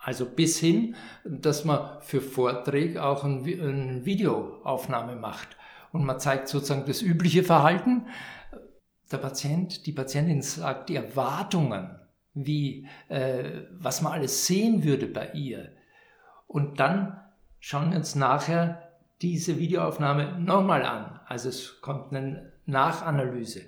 Also 0.03 0.25
bis 0.25 0.58
hin, 0.58 0.96
dass 1.24 1.63
man 1.63 2.01
für 2.01 2.22
Vorträge 2.22 3.03
auch 3.03 3.24
eine 3.24 3.43
ein 3.43 4.05
Videoaufnahme 4.05 5.15
macht 5.15 5.55
und 5.91 6.05
man 6.05 6.20
zeigt 6.20 6.48
sozusagen 6.48 6.86
das 6.88 7.03
übliche 7.03 7.43
Verhalten. 7.43 8.08
Der 9.12 9.17
Patient, 9.17 9.86
die 9.86 9.91
Patientin 9.91 10.41
sagt 10.41 10.89
die 10.89 10.96
Erwartungen, 10.96 12.00
wie, 12.34 12.88
äh, 13.10 13.62
was 13.72 14.01
man 14.01 14.13
alles 14.13 14.48
sehen 14.48 14.84
würde 14.84 15.05
bei 15.05 15.31
ihr. 15.34 15.72
Und 16.48 16.79
dann 16.79 17.20
schauen 17.60 17.91
wir 17.91 17.98
uns 17.98 18.15
nachher 18.15 18.89
diese 19.22 19.60
Videoaufnahme 19.60 20.39
nochmal 20.39 20.84
an. 20.84 21.20
Also 21.27 21.50
es 21.50 21.79
kommt 21.81 22.12
eine 22.12 22.53
Nachanalyse. 22.65 23.62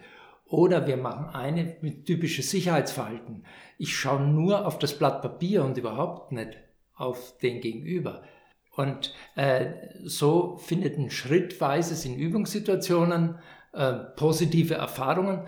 Oder 0.54 0.86
wir 0.86 0.98
machen 0.98 1.34
eine 1.34 1.78
mit 1.82 2.06
typisches 2.06 2.52
Sicherheitsverhalten. 2.52 3.44
Ich 3.80 3.98
schaue 3.98 4.22
nur 4.22 4.68
auf 4.68 4.78
das 4.78 4.96
Blatt 4.96 5.24
Papier 5.24 5.64
und 5.64 5.80
überhaupt 5.80 6.32
nicht 6.32 6.60
auf 6.94 7.36
den 7.40 7.60
Gegenüber. 7.60 8.22
Und 8.76 9.16
äh, 9.34 9.66
so 10.04 10.58
findet 10.58 11.00
ein 11.00 11.10
schrittweises 11.10 12.06
in 12.06 12.20
Übungssituationen 12.20 13.40
äh, 13.72 13.94
positive 14.16 14.76
Erfahrungen 14.76 15.42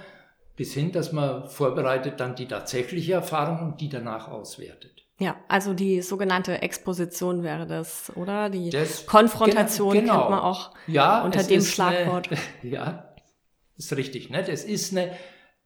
bis 0.56 0.74
hin, 0.74 0.92
dass 0.92 1.12
man 1.12 1.48
vorbereitet 1.50 2.20
dann 2.20 2.36
die 2.36 2.48
tatsächliche 2.48 3.14
Erfahrung 3.14 3.74
und 3.74 3.82
die 3.82 3.90
danach 3.90 4.28
auswertet. 4.28 5.06
Ja, 5.20 5.36
also 5.48 5.76
die 5.76 6.02
sogenannte 6.02 6.64
Exposition 6.64 7.44
wäre 7.44 7.68
das, 7.68 8.12
oder? 8.16 8.50
Die 8.50 8.72
das, 8.72 9.06
Konfrontation 9.06 9.94
genau, 9.94 10.18
kennt 10.18 10.30
man 10.32 10.40
auch 10.40 10.72
ja, 10.88 11.24
unter 11.24 11.44
dem 11.44 11.62
Schlagwort. 11.62 12.30
Eine, 12.32 12.40
ja, 12.72 13.15
das 13.76 13.86
ist 13.86 13.98
richtig. 13.98 14.30
Ne? 14.30 14.44
Das 14.44 14.64
ist 14.64 14.92
eine 14.92 15.12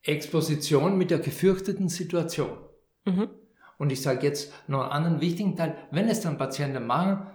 Exposition 0.03 0.97
mit 0.97 1.11
der 1.11 1.19
gefürchteten 1.19 1.89
Situation. 1.89 2.57
Mhm. 3.05 3.29
Und 3.77 3.91
ich 3.91 4.01
sage 4.01 4.25
jetzt 4.25 4.51
noch 4.67 4.81
einen 4.81 4.91
anderen 4.91 5.21
wichtigen 5.21 5.55
Teil, 5.55 5.75
wenn 5.91 6.09
es 6.09 6.21
dann 6.21 6.37
Patienten 6.37 6.85
machen, 6.85 7.27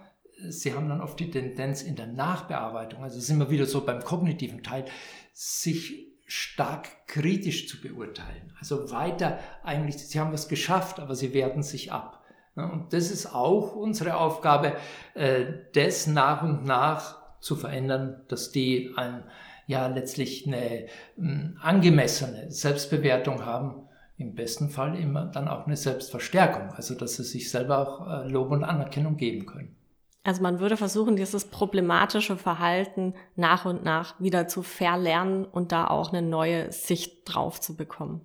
sie 0.49 0.75
haben 0.75 0.88
dann 0.88 1.00
oft 1.00 1.19
die 1.19 1.31
Tendenz 1.31 1.83
in 1.83 1.97
der 1.97 2.07
Nachbearbeitung, 2.07 3.02
also 3.02 3.19
sind 3.21 3.38
wir 3.38 3.50
wieder 3.50 3.66
so 3.66 3.85
beim 3.85 4.02
kognitiven 4.02 4.62
Teil, 4.62 4.85
sich 5.33 6.09
stark 6.26 7.07
kritisch 7.07 7.69
zu 7.69 7.81
beurteilen. 7.81 8.52
Also 8.59 8.90
weiter 8.90 9.38
eigentlich, 9.62 9.97
sie 9.97 10.21
haben 10.21 10.33
was 10.33 10.49
geschafft, 10.49 10.99
aber 10.99 11.14
sie 11.14 11.35
werten 11.35 11.62
sich 11.62 11.93
ab. 11.93 12.23
Und 12.54 12.93
das 12.93 13.11
ist 13.11 13.35
auch 13.35 13.75
unsere 13.75 14.16
Aufgabe, 14.16 14.76
äh, 15.14 15.45
das 15.75 16.07
nach 16.07 16.43
und 16.43 16.64
nach 16.64 17.16
zu 17.40 17.57
verändern, 17.57 18.23
dass 18.28 18.52
die 18.52 18.93
ein 18.97 19.25
ja 19.66 19.87
letztlich 19.87 20.47
eine 20.47 20.87
hm, 21.16 21.59
angemessene 21.61 22.50
Selbstbewertung 22.50 23.44
haben, 23.44 23.88
im 24.16 24.35
besten 24.35 24.68
Fall 24.68 24.97
immer 24.97 25.26
dann 25.26 25.49
auch 25.49 25.66
eine 25.66 25.76
Selbstverstärkung, 25.76 26.73
also 26.75 26.94
dass 26.94 27.16
sie 27.16 27.25
sich 27.25 27.50
selber 27.50 27.78
auch 27.78 28.09
äh, 28.09 28.28
Lob 28.28 28.50
und 28.50 28.64
Anerkennung 28.64 29.16
geben 29.16 29.47
können. 29.47 29.76
Also 30.23 30.40
man 30.40 30.59
würde 30.59 30.78
versuchen, 30.78 31.16
dieses 31.16 31.44
problematische 31.44 32.37
Verhalten 32.37 33.14
nach 33.37 33.66
und 33.66 33.85
nach 33.85 34.18
wieder 34.21 34.49
zu 34.49 34.62
verlernen 34.62 35.44
und 35.44 35.71
da 35.71 35.87
auch 35.87 36.12
eine 36.12 36.26
neue 36.26 36.73
Sicht 36.73 37.23
drauf 37.26 37.61
zu 37.61 37.76
bekommen. 37.76 38.23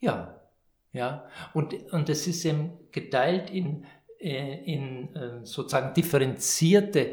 Ja, 0.00 0.40
ja. 0.92 1.24
Und, 1.52 1.74
und 1.92 2.08
es 2.08 2.26
ist 2.26 2.44
eben 2.44 2.72
geteilt 2.90 3.48
in, 3.50 3.84
äh, 4.18 4.64
in 4.64 5.14
äh, 5.14 5.44
sozusagen 5.44 5.94
differenzierte 5.94 7.12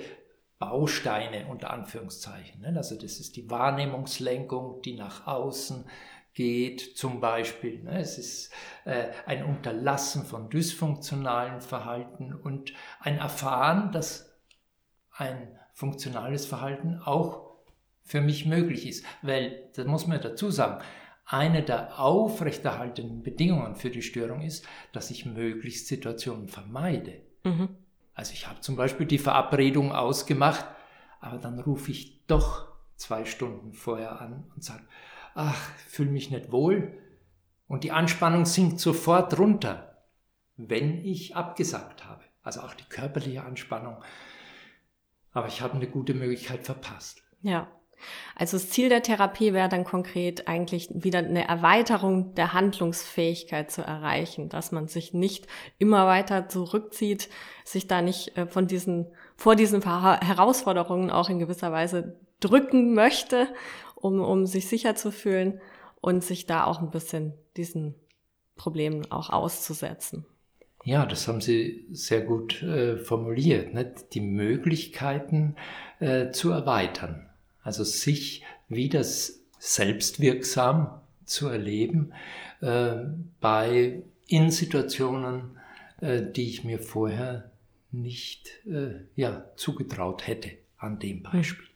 Bausteine 0.61 1.47
unter 1.47 1.71
Anführungszeichen. 1.71 2.61
Ne? 2.61 2.73
Also 2.77 2.95
das 2.95 3.19
ist 3.19 3.35
die 3.35 3.49
Wahrnehmungslenkung, 3.49 4.81
die 4.83 4.93
nach 4.93 5.25
außen 5.25 5.85
geht 6.33 6.95
zum 6.95 7.19
Beispiel. 7.19 7.83
Ne? 7.83 7.99
Es 7.99 8.17
ist 8.19 8.53
äh, 8.85 9.07
ein 9.25 9.43
Unterlassen 9.43 10.23
von 10.23 10.49
dysfunktionalen 10.49 11.61
Verhalten 11.61 12.33
und 12.33 12.73
ein 12.99 13.17
Erfahren, 13.17 13.91
dass 13.91 14.31
ein 15.11 15.59
funktionales 15.73 16.45
Verhalten 16.45 17.01
auch 17.03 17.57
für 18.03 18.21
mich 18.21 18.45
möglich 18.45 18.87
ist. 18.87 19.03
Weil, 19.23 19.69
das 19.75 19.87
muss 19.87 20.05
man 20.05 20.21
dazu 20.21 20.51
sagen, 20.51 20.83
eine 21.25 21.63
der 21.63 21.99
aufrechterhaltenden 21.99 23.23
Bedingungen 23.23 23.75
für 23.75 23.89
die 23.89 24.03
Störung 24.03 24.41
ist, 24.41 24.67
dass 24.93 25.09
ich 25.09 25.25
möglichst 25.25 25.87
Situationen 25.87 26.47
vermeide. 26.47 27.21
Mhm. 27.43 27.80
Also 28.21 28.33
ich 28.33 28.47
habe 28.47 28.61
zum 28.61 28.75
Beispiel 28.75 29.07
die 29.07 29.17
Verabredung 29.17 29.91
ausgemacht, 29.91 30.63
aber 31.21 31.39
dann 31.39 31.59
rufe 31.59 31.89
ich 31.89 32.23
doch 32.27 32.67
zwei 32.95 33.25
Stunden 33.25 33.73
vorher 33.73 34.21
an 34.21 34.43
und 34.53 34.63
sage, 34.63 34.83
ach, 35.33 35.59
fühle 35.87 36.11
mich 36.11 36.29
nicht 36.29 36.51
wohl. 36.51 36.99
Und 37.67 37.83
die 37.83 37.91
Anspannung 37.91 38.45
sinkt 38.45 38.79
sofort 38.79 39.39
runter, 39.39 40.05
wenn 40.55 41.03
ich 41.03 41.35
abgesagt 41.35 42.05
habe. 42.05 42.23
Also 42.43 42.61
auch 42.61 42.75
die 42.75 42.83
körperliche 42.83 43.43
Anspannung. 43.43 43.97
Aber 45.31 45.47
ich 45.47 45.61
habe 45.61 45.73
eine 45.73 45.87
gute 45.87 46.13
Möglichkeit 46.13 46.63
verpasst. 46.63 47.23
Ja. 47.41 47.71
Also 48.35 48.57
das 48.57 48.69
Ziel 48.69 48.89
der 48.89 49.03
Therapie 49.03 49.53
wäre 49.53 49.69
dann 49.69 49.83
konkret 49.83 50.47
eigentlich 50.47 50.89
wieder 50.93 51.19
eine 51.19 51.47
Erweiterung 51.47 52.33
der 52.35 52.53
Handlungsfähigkeit 52.53 53.71
zu 53.71 53.81
erreichen, 53.81 54.49
dass 54.49 54.71
man 54.71 54.87
sich 54.87 55.13
nicht 55.13 55.47
immer 55.77 56.07
weiter 56.07 56.49
zurückzieht, 56.49 57.29
sich 57.63 57.87
da 57.87 58.01
nicht 58.01 58.37
äh, 58.37 58.47
von 58.47 58.67
diesen, 58.67 59.07
vor 59.35 59.55
diesen 59.55 59.81
Herausforderungen 59.83 61.09
auch 61.09 61.29
in 61.29 61.39
gewisser 61.39 61.71
Weise 61.71 62.19
drücken 62.39 62.93
möchte, 62.93 63.47
um, 63.95 64.19
um 64.21 64.45
sich 64.45 64.67
sicher 64.67 64.95
zu 64.95 65.11
fühlen 65.11 65.61
und 66.01 66.23
sich 66.23 66.45
da 66.45 66.65
auch 66.65 66.81
ein 66.81 66.91
bisschen 66.91 67.33
diesen 67.55 67.95
Problemen 68.55 69.11
auch 69.11 69.29
auszusetzen. 69.29 70.25
Ja, 70.83 71.05
das 71.05 71.27
haben 71.27 71.41
Sie 71.41 71.87
sehr 71.91 72.21
gut 72.21 72.63
äh, 72.63 72.97
formuliert. 72.97 73.73
Ne? 73.73 73.93
Die 74.13 74.21
Möglichkeiten 74.21 75.55
äh, 75.99 76.31
zu 76.31 76.49
erweitern. 76.51 77.29
Also 77.63 77.83
sich 77.83 78.43
wieder 78.69 79.03
selbstwirksam 79.03 81.01
zu 81.25 81.47
erleben 81.47 82.13
äh, 82.61 82.95
bei 83.39 84.03
in 84.27 84.49
Situationen, 84.49 85.57
äh, 85.99 86.21
die 86.21 86.49
ich 86.49 86.63
mir 86.63 86.79
vorher 86.79 87.51
nicht 87.91 88.65
äh, 88.65 89.01
ja, 89.15 89.45
zugetraut 89.55 90.25
hätte 90.27 90.51
an 90.77 90.99
dem 90.99 91.17
hm. 91.17 91.23
Beispiel. 91.23 91.67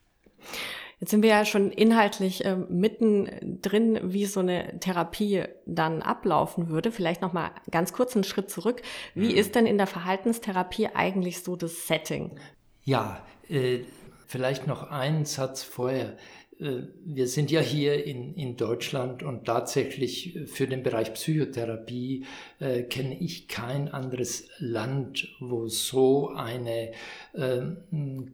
Jetzt 0.99 1.11
sind 1.11 1.23
wir 1.23 1.29
ja 1.29 1.45
schon 1.45 1.71
inhaltlich 1.71 2.45
äh, 2.45 2.55
mitten 2.55 3.59
drin, 3.61 3.99
wie 4.01 4.25
so 4.25 4.39
eine 4.39 4.79
Therapie 4.79 5.43
dann 5.65 6.01
ablaufen 6.01 6.69
würde. 6.69 6.91
Vielleicht 6.91 7.21
noch 7.21 7.33
mal 7.33 7.51
ganz 7.69 7.91
kurz 7.91 8.15
einen 8.15 8.23
Schritt 8.23 8.49
zurück. 8.49 8.81
Wie 9.13 9.33
mhm. 9.33 9.37
ist 9.37 9.55
denn 9.55 9.65
in 9.65 9.77
der 9.77 9.87
Verhaltenstherapie 9.87 10.87
eigentlich 10.87 11.43
so 11.43 11.57
das 11.57 11.87
Setting? 11.87 12.39
Ja, 12.85 13.21
äh, 13.49 13.79
vielleicht 14.25 14.67
noch 14.67 14.89
einen 14.91 15.25
Satz 15.25 15.63
vorher. 15.63 16.17
Äh, 16.59 16.83
wir 17.03 17.27
sind 17.27 17.51
ja 17.51 17.61
hier 17.61 18.05
in, 18.05 18.33
in 18.35 18.57
Deutschland 18.57 19.23
und 19.23 19.45
tatsächlich 19.45 20.39
für 20.45 20.67
den 20.67 20.83
Bereich 20.83 21.13
Psychotherapie 21.13 22.25
äh, 22.59 22.83
kenne 22.83 23.19
ich 23.19 23.47
kein 23.47 23.89
anderes 23.89 24.47
Land, 24.59 25.27
wo 25.39 25.67
so 25.67 26.29
eine 26.29 26.91
äh, 27.33 27.61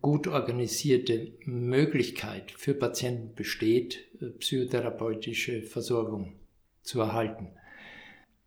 gut 0.01 0.27
organisierte 0.27 1.33
Möglichkeit 1.45 2.51
für 2.51 2.73
Patienten 2.73 3.35
besteht, 3.35 3.99
äh, 4.21 4.27
psychotherapeutische 4.27 5.63
Versorgung 5.63 6.33
zu 6.83 7.01
erhalten. 7.01 7.49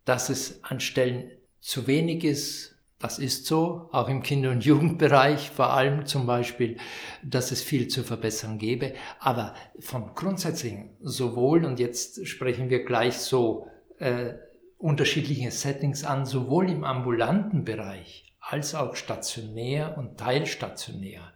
Dass 0.05 0.29
es 0.29 0.63
an 0.63 0.79
Stellen 0.79 1.31
zu 1.59 1.87
wenig 1.87 2.23
ist, 2.23 2.74
das 2.99 3.19
ist 3.19 3.45
so, 3.45 3.89
auch 3.91 4.07
im 4.07 4.23
Kinder- 4.23 4.51
und 4.51 4.63
Jugendbereich, 4.63 5.51
vor 5.51 5.71
allem 5.71 6.05
zum 6.05 6.25
Beispiel, 6.25 6.77
dass 7.23 7.51
es 7.51 7.61
viel 7.61 7.87
zu 7.89 8.03
verbessern 8.03 8.57
gäbe. 8.57 8.93
Aber 9.19 9.53
vom 9.79 10.15
Grundsätzlichen 10.15 10.95
sowohl, 11.01 11.65
und 11.65 11.79
jetzt 11.79 12.25
sprechen 12.25 12.69
wir 12.69 12.85
gleich 12.85 13.17
so 13.17 13.67
äh, 13.99 14.33
unterschiedliche 14.77 15.51
Settings 15.51 16.03
an, 16.05 16.25
sowohl 16.25 16.69
im 16.69 16.83
ambulanten 16.83 17.65
Bereich 17.65 18.33
als 18.39 18.75
auch 18.75 18.95
stationär 18.95 19.97
und 19.97 20.17
teilstationär, 20.17 21.33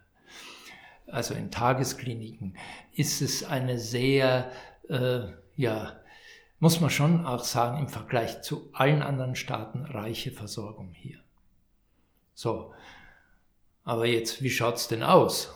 also 1.06 1.34
in 1.34 1.50
Tageskliniken, 1.50 2.56
ist 2.94 3.20
es 3.20 3.44
eine 3.44 3.78
sehr, 3.78 4.50
äh, 4.88 5.22
ja, 5.56 6.00
muss 6.58 6.80
man 6.80 6.90
schon 6.90 7.26
auch 7.26 7.42
sagen, 7.42 7.78
im 7.78 7.88
Vergleich 7.88 8.42
zu 8.42 8.70
allen 8.72 9.02
anderen 9.02 9.34
Staaten 9.34 9.84
reiche 9.84 10.30
Versorgung 10.30 10.92
hier. 10.92 11.18
So, 12.40 12.72
aber 13.84 14.06
jetzt, 14.06 14.42
wie 14.42 14.48
schaut 14.48 14.76
es 14.76 14.88
denn 14.88 15.02
aus? 15.02 15.52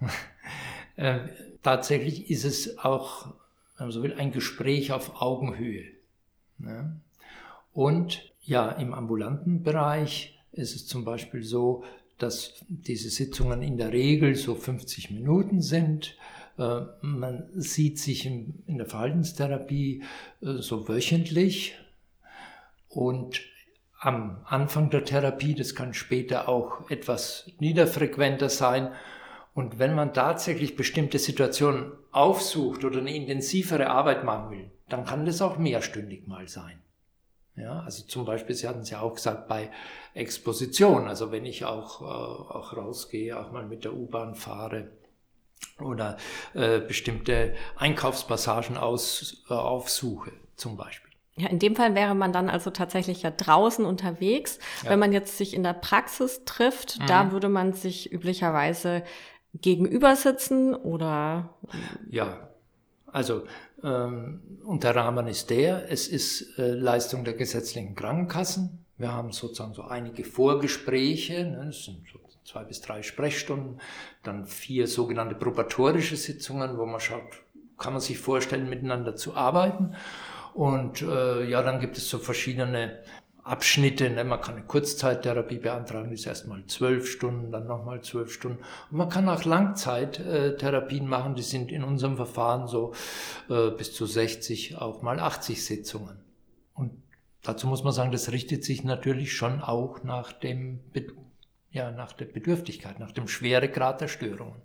äh, 0.96 1.18
tatsächlich 1.62 2.30
ist 2.30 2.44
es 2.44 2.78
auch, 2.78 3.26
wenn 3.76 3.88
man 3.88 3.92
so 3.92 4.02
will, 4.02 4.14
ein 4.14 4.32
Gespräch 4.32 4.90
auf 4.90 5.20
Augenhöhe. 5.20 5.84
Ne? 6.56 6.98
Und 7.74 8.32
ja, 8.40 8.70
im 8.70 8.94
ambulanten 8.94 9.62
Bereich 9.62 10.38
ist 10.52 10.74
es 10.74 10.86
zum 10.86 11.04
Beispiel 11.04 11.42
so, 11.42 11.84
dass 12.16 12.54
diese 12.68 13.10
Sitzungen 13.10 13.60
in 13.60 13.76
der 13.76 13.92
Regel 13.92 14.34
so 14.34 14.54
50 14.54 15.10
Minuten 15.10 15.60
sind. 15.60 16.16
Äh, 16.56 16.86
man 17.02 17.50
sieht 17.54 17.98
sich 17.98 18.24
in 18.24 18.64
der 18.66 18.86
Verhaltenstherapie 18.86 20.02
äh, 20.40 20.52
so 20.62 20.88
wöchentlich 20.88 21.74
und 22.88 23.42
am 24.04 24.36
Anfang 24.44 24.90
der 24.90 25.04
Therapie, 25.06 25.54
das 25.54 25.74
kann 25.74 25.94
später 25.94 26.46
auch 26.46 26.90
etwas 26.90 27.50
niederfrequenter 27.58 28.50
sein. 28.50 28.92
Und 29.54 29.78
wenn 29.78 29.94
man 29.94 30.12
tatsächlich 30.12 30.76
bestimmte 30.76 31.18
Situationen 31.18 31.92
aufsucht 32.12 32.84
oder 32.84 32.98
eine 32.98 33.14
intensivere 33.14 33.88
Arbeit 33.88 34.24
machen 34.24 34.50
will, 34.50 34.70
dann 34.90 35.06
kann 35.06 35.24
das 35.24 35.40
auch 35.40 35.56
mehrstündig 35.56 36.26
mal 36.26 36.46
sein. 36.48 36.82
Ja, 37.56 37.80
also 37.80 38.04
zum 38.04 38.26
Beispiel, 38.26 38.54
Sie 38.54 38.68
hatten 38.68 38.80
es 38.80 38.90
ja 38.90 39.00
auch 39.00 39.14
gesagt, 39.14 39.48
bei 39.48 39.70
Exposition, 40.12 41.08
also 41.08 41.32
wenn 41.32 41.46
ich 41.46 41.64
auch, 41.64 42.02
äh, 42.02 42.04
auch 42.04 42.76
rausgehe, 42.76 43.38
auch 43.38 43.52
mal 43.52 43.64
mit 43.64 43.84
der 43.84 43.94
U-Bahn 43.94 44.34
fahre 44.34 44.88
oder 45.80 46.18
äh, 46.52 46.80
bestimmte 46.80 47.54
Einkaufspassagen 47.76 48.76
aus, 48.76 49.44
äh, 49.48 49.54
aufsuche, 49.54 50.32
zum 50.56 50.76
Beispiel. 50.76 51.03
Ja, 51.36 51.48
in 51.48 51.58
dem 51.58 51.74
Fall 51.74 51.94
wäre 51.94 52.14
man 52.14 52.32
dann 52.32 52.48
also 52.48 52.70
tatsächlich 52.70 53.22
ja 53.22 53.30
draußen 53.30 53.84
unterwegs. 53.84 54.58
Ja. 54.84 54.90
Wenn 54.90 55.00
man 55.00 55.12
jetzt 55.12 55.36
sich 55.36 55.54
in 55.54 55.64
der 55.64 55.72
Praxis 55.72 56.42
trifft, 56.44 57.00
mhm. 57.00 57.06
da 57.06 57.32
würde 57.32 57.48
man 57.48 57.72
sich 57.72 58.12
üblicherweise 58.12 59.02
gegenüber 59.54 60.16
sitzen 60.16 60.74
oder? 60.74 61.54
Ja, 62.08 62.48
also 63.06 63.44
ähm, 63.82 64.40
und 64.64 64.84
der 64.84 64.96
Rahmen 64.96 65.26
ist 65.26 65.50
der, 65.50 65.90
es 65.90 66.08
ist 66.08 66.58
äh, 66.58 66.72
Leistung 66.72 67.24
der 67.24 67.34
gesetzlichen 67.34 67.94
Krankenkassen. 67.94 68.84
Wir 68.96 69.12
haben 69.12 69.32
sozusagen 69.32 69.74
so 69.74 69.82
einige 69.82 70.24
Vorgespräche, 70.24 71.44
ne, 71.44 71.66
das 71.66 71.84
sind 71.84 72.04
so 72.12 72.20
zwei 72.44 72.64
bis 72.64 72.80
drei 72.80 73.02
Sprechstunden, 73.02 73.80
dann 74.22 74.46
vier 74.46 74.86
sogenannte 74.86 75.34
probatorische 75.34 76.16
Sitzungen, 76.16 76.78
wo 76.78 76.86
man 76.86 77.00
schaut, 77.00 77.42
kann 77.78 77.92
man 77.92 78.00
sich 78.00 78.18
vorstellen, 78.18 78.68
miteinander 78.68 79.16
zu 79.16 79.34
arbeiten. 79.34 79.94
Und 80.54 81.02
äh, 81.02 81.48
ja, 81.48 81.62
dann 81.62 81.80
gibt 81.80 81.98
es 81.98 82.08
so 82.08 82.18
verschiedene 82.18 83.00
Abschnitte. 83.42 84.08
Ne? 84.08 84.24
Man 84.24 84.40
kann 84.40 84.54
eine 84.54 84.64
Kurzzeittherapie 84.64 85.58
beantragen, 85.58 86.08
die 86.08 86.14
ist 86.14 86.26
erstmal 86.26 86.64
zwölf 86.66 87.08
Stunden, 87.08 87.50
dann 87.50 87.66
nochmal 87.66 88.02
zwölf 88.02 88.32
Stunden. 88.32 88.58
Und 88.90 88.96
man 88.96 89.08
kann 89.08 89.28
auch 89.28 89.44
Langzeittherapien 89.44 91.08
machen, 91.08 91.34
die 91.34 91.42
sind 91.42 91.72
in 91.72 91.82
unserem 91.82 92.16
Verfahren 92.16 92.68
so 92.68 92.94
äh, 93.50 93.70
bis 93.70 93.92
zu 93.92 94.06
60, 94.06 94.76
auch 94.78 95.02
mal 95.02 95.18
80 95.18 95.64
Sitzungen. 95.64 96.20
Und 96.72 96.92
dazu 97.42 97.66
muss 97.66 97.82
man 97.82 97.92
sagen, 97.92 98.12
das 98.12 98.30
richtet 98.30 98.64
sich 98.64 98.84
natürlich 98.84 99.32
schon 99.36 99.60
auch 99.60 100.04
nach 100.04 100.32
dem, 100.32 100.80
ja, 101.72 101.90
nach 101.90 102.12
der 102.12 102.26
Bedürftigkeit, 102.26 103.00
nach 103.00 103.12
dem 103.12 103.26
Schweregrad 103.26 104.00
der 104.00 104.08
Störungen. 104.08 104.62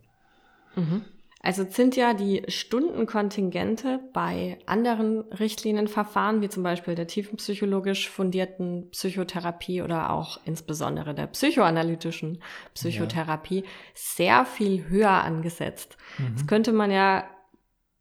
Mhm. 0.75 1.03
Also 1.41 1.65
sind 1.69 1.95
ja 1.95 2.13
die 2.13 2.43
Stundenkontingente 2.49 4.01
bei 4.11 4.59
anderen 4.65 5.21
Richtlinienverfahren, 5.31 6.41
wie 6.41 6.49
zum 6.49 6.63
Beispiel 6.63 6.95
der 6.95 7.07
tiefenpsychologisch 7.07 8.09
fundierten 8.09 8.89
Psychotherapie 8.91 9.81
oder 9.81 10.09
auch 10.09 10.41
insbesondere 10.43 11.13
der 11.15 11.27
psychoanalytischen 11.27 12.41
Psychotherapie, 12.73 13.61
ja. 13.61 13.69
sehr 13.93 14.45
viel 14.45 14.89
höher 14.89 15.11
angesetzt. 15.11 15.95
Mhm. 16.17 16.27
Jetzt 16.35 16.47
könnte 16.47 16.73
man 16.73 16.91
ja 16.91 17.23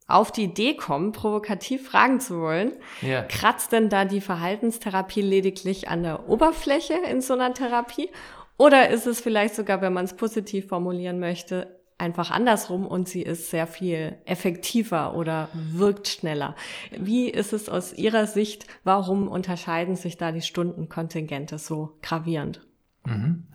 auf 0.09 0.33
die 0.33 0.45
Idee 0.45 0.75
kommen, 0.75 1.13
provokativ 1.13 1.89
fragen 1.89 2.19
zu 2.19 2.41
wollen, 2.41 2.73
ja. 3.03 3.23
kratzt 3.23 3.71
denn 3.71 3.89
da 3.89 4.05
die 4.05 4.23
Verhaltenstherapie 4.23 5.23
lediglich 5.23 5.89
an 5.89 6.03
der 6.03 6.29
Oberfläche 6.29 6.95
in 7.09 7.21
so 7.21 7.35
einer 7.35 7.55
Therapie? 7.55 8.09
Oder 8.57 8.89
ist 8.89 9.07
es 9.07 9.21
vielleicht 9.21 9.55
sogar, 9.55 9.81
wenn 9.81 9.93
man 9.93 10.07
es 10.07 10.15
positiv 10.15 10.67
formulieren 10.67 11.21
möchte, 11.21 11.78
einfach 11.99 12.31
andersrum 12.31 12.87
und 12.87 13.09
sie 13.09 13.23
ist 13.23 13.51
sehr 13.51 13.67
viel 13.67 14.17
effektiver 14.25 15.15
oder 15.15 15.49
wirkt 15.53 16.09
schneller. 16.09 16.55
Wie 16.97 17.29
ist 17.29 17.53
es 17.53 17.69
aus 17.69 17.93
Ihrer 17.93 18.27
Sicht? 18.27 18.67
Warum 18.85 19.29
unterscheiden 19.29 19.97
sich 19.97 20.17
da 20.17 20.33
die 20.33 20.43
Stundenkontingente 20.43 21.59
so 21.59 21.99
gravierend? 22.01 22.67
Mhm. 23.05 23.49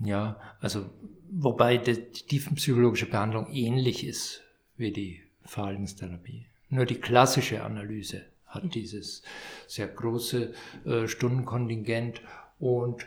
Ja, 0.00 0.40
also 0.60 0.86
wobei 1.30 1.76
die 1.76 2.10
tiefenpsychologische 2.10 3.06
Behandlung 3.06 3.48
ähnlich 3.52 4.06
ist 4.06 4.42
wie 4.76 4.92
die 4.92 5.22
Verhaltenstherapie. 5.44 6.46
Nur 6.70 6.86
die 6.86 7.00
klassische 7.00 7.64
Analyse 7.64 8.24
hat 8.46 8.74
dieses 8.74 9.22
sehr 9.66 9.88
große 9.88 10.54
äh, 10.84 11.06
Stundenkontingent 11.06 12.22
und 12.58 13.06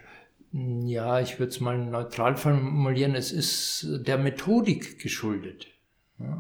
ja, 0.54 1.20
ich 1.20 1.40
würde 1.40 1.52
es 1.52 1.60
mal 1.60 1.78
neutral 1.78 2.36
formulieren, 2.36 3.16
es 3.16 3.32
ist 3.32 3.88
der 4.06 4.18
Methodik 4.18 5.00
geschuldet. 5.00 5.68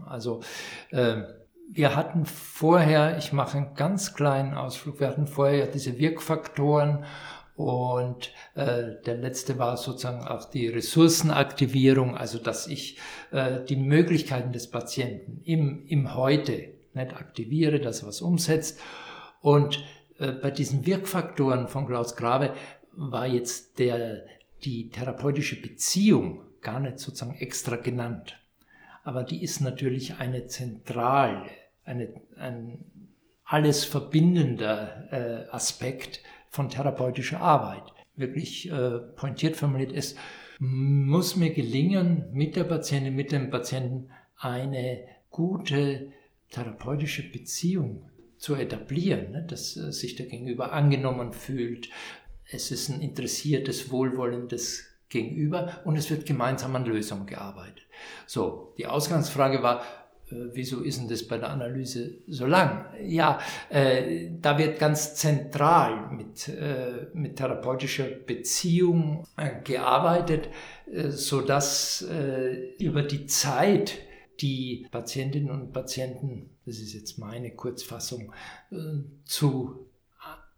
Also 0.05 0.41
äh, 0.89 1.23
wir 1.69 1.95
hatten 1.95 2.25
vorher, 2.25 3.17
ich 3.17 3.31
mache 3.31 3.57
einen 3.57 3.75
ganz 3.75 4.13
kleinen 4.13 4.53
Ausflug, 4.53 4.99
wir 4.99 5.07
hatten 5.07 5.27
vorher 5.27 5.67
diese 5.67 5.97
Wirkfaktoren 5.97 7.05
und 7.55 8.31
äh, 8.55 8.95
der 9.05 9.17
letzte 9.17 9.57
war 9.59 9.77
sozusagen 9.77 10.27
auch 10.27 10.49
die 10.49 10.67
Ressourcenaktivierung, 10.67 12.17
also 12.17 12.39
dass 12.39 12.67
ich 12.67 12.97
äh, 13.31 13.63
die 13.63 13.75
Möglichkeiten 13.75 14.51
des 14.51 14.69
Patienten 14.69 15.41
im, 15.45 15.85
im 15.87 16.15
Heute 16.15 16.73
nicht 16.93 17.13
aktiviere, 17.15 17.79
dass 17.79 18.01
er 18.01 18.09
was 18.09 18.21
umsetzt. 18.21 18.79
Und 19.41 19.83
äh, 20.17 20.31
bei 20.31 20.51
diesen 20.51 20.85
Wirkfaktoren 20.85 21.67
von 21.67 21.87
Klaus 21.87 22.15
Grabe 22.15 22.53
war 22.93 23.27
jetzt 23.27 23.79
der, 23.79 24.25
die 24.63 24.89
therapeutische 24.89 25.61
Beziehung 25.61 26.41
gar 26.61 26.79
nicht 26.79 26.99
sozusagen 26.99 27.35
extra 27.39 27.75
genannt. 27.75 28.37
Aber 29.03 29.23
die 29.23 29.43
ist 29.43 29.61
natürlich 29.61 30.15
eine 30.15 30.45
zentrale 30.47 31.49
eine, 31.83 32.09
ein 32.37 32.85
alles 33.43 33.83
verbindender 33.83 35.07
äh, 35.11 35.49
Aspekt 35.51 36.21
von 36.49 36.69
therapeutischer 36.69 37.41
Arbeit. 37.41 37.83
Wirklich 38.15 38.69
äh, 38.71 38.99
pointiert 38.99 39.55
formuliert 39.55 39.91
ist, 39.91 40.17
muss 40.59 41.35
mir 41.35 41.51
gelingen, 41.51 42.29
mit 42.31 42.55
der 42.55 42.65
Patientin, 42.65 43.15
mit 43.15 43.31
dem 43.31 43.49
Patienten 43.49 44.09
eine 44.37 45.05
gute 45.29 46.11
therapeutische 46.51 47.29
Beziehung 47.29 48.09
zu 48.37 48.55
etablieren, 48.55 49.31
ne? 49.31 49.43
dass 49.43 49.75
äh, 49.75 49.91
sich 49.91 50.15
der 50.15 50.27
Gegenüber 50.27 50.71
angenommen 50.71 51.33
fühlt. 51.33 51.89
Es 52.53 52.69
ist 52.69 52.89
ein 52.89 53.01
interessiertes, 53.01 53.91
wohlwollendes 53.91 54.85
Gegenüber 55.07 55.81
und 55.85 55.95
es 55.95 56.09
wird 56.09 56.25
gemeinsam 56.25 56.75
an 56.75 56.85
Lösungen 56.85 57.25
gearbeitet. 57.25 57.85
So, 58.27 58.73
die 58.77 58.87
Ausgangsfrage 58.87 59.63
war, 59.63 59.81
äh, 60.31 60.35
wieso 60.53 60.81
ist 60.81 60.99
denn 60.99 61.07
das 61.07 61.27
bei 61.27 61.37
der 61.37 61.49
Analyse 61.49 62.15
so 62.27 62.45
lang? 62.45 62.85
Ja, 63.01 63.39
äh, 63.69 64.29
da 64.41 64.57
wird 64.57 64.79
ganz 64.79 65.15
zentral 65.15 66.11
mit, 66.11 66.47
äh, 66.49 67.07
mit 67.13 67.37
therapeutischer 67.37 68.05
Beziehung 68.05 69.25
äh, 69.37 69.61
gearbeitet, 69.63 70.49
äh, 70.91 71.09
sodass 71.09 72.01
äh, 72.03 72.73
über 72.79 73.03
die 73.03 73.27
Zeit 73.27 73.97
die 74.41 74.87
Patientinnen 74.91 75.51
und 75.51 75.71
Patienten, 75.71 76.49
das 76.65 76.79
ist 76.79 76.93
jetzt 76.93 77.17
meine 77.17 77.51
Kurzfassung, 77.51 78.33
äh, 78.71 78.75
zu 79.25 79.87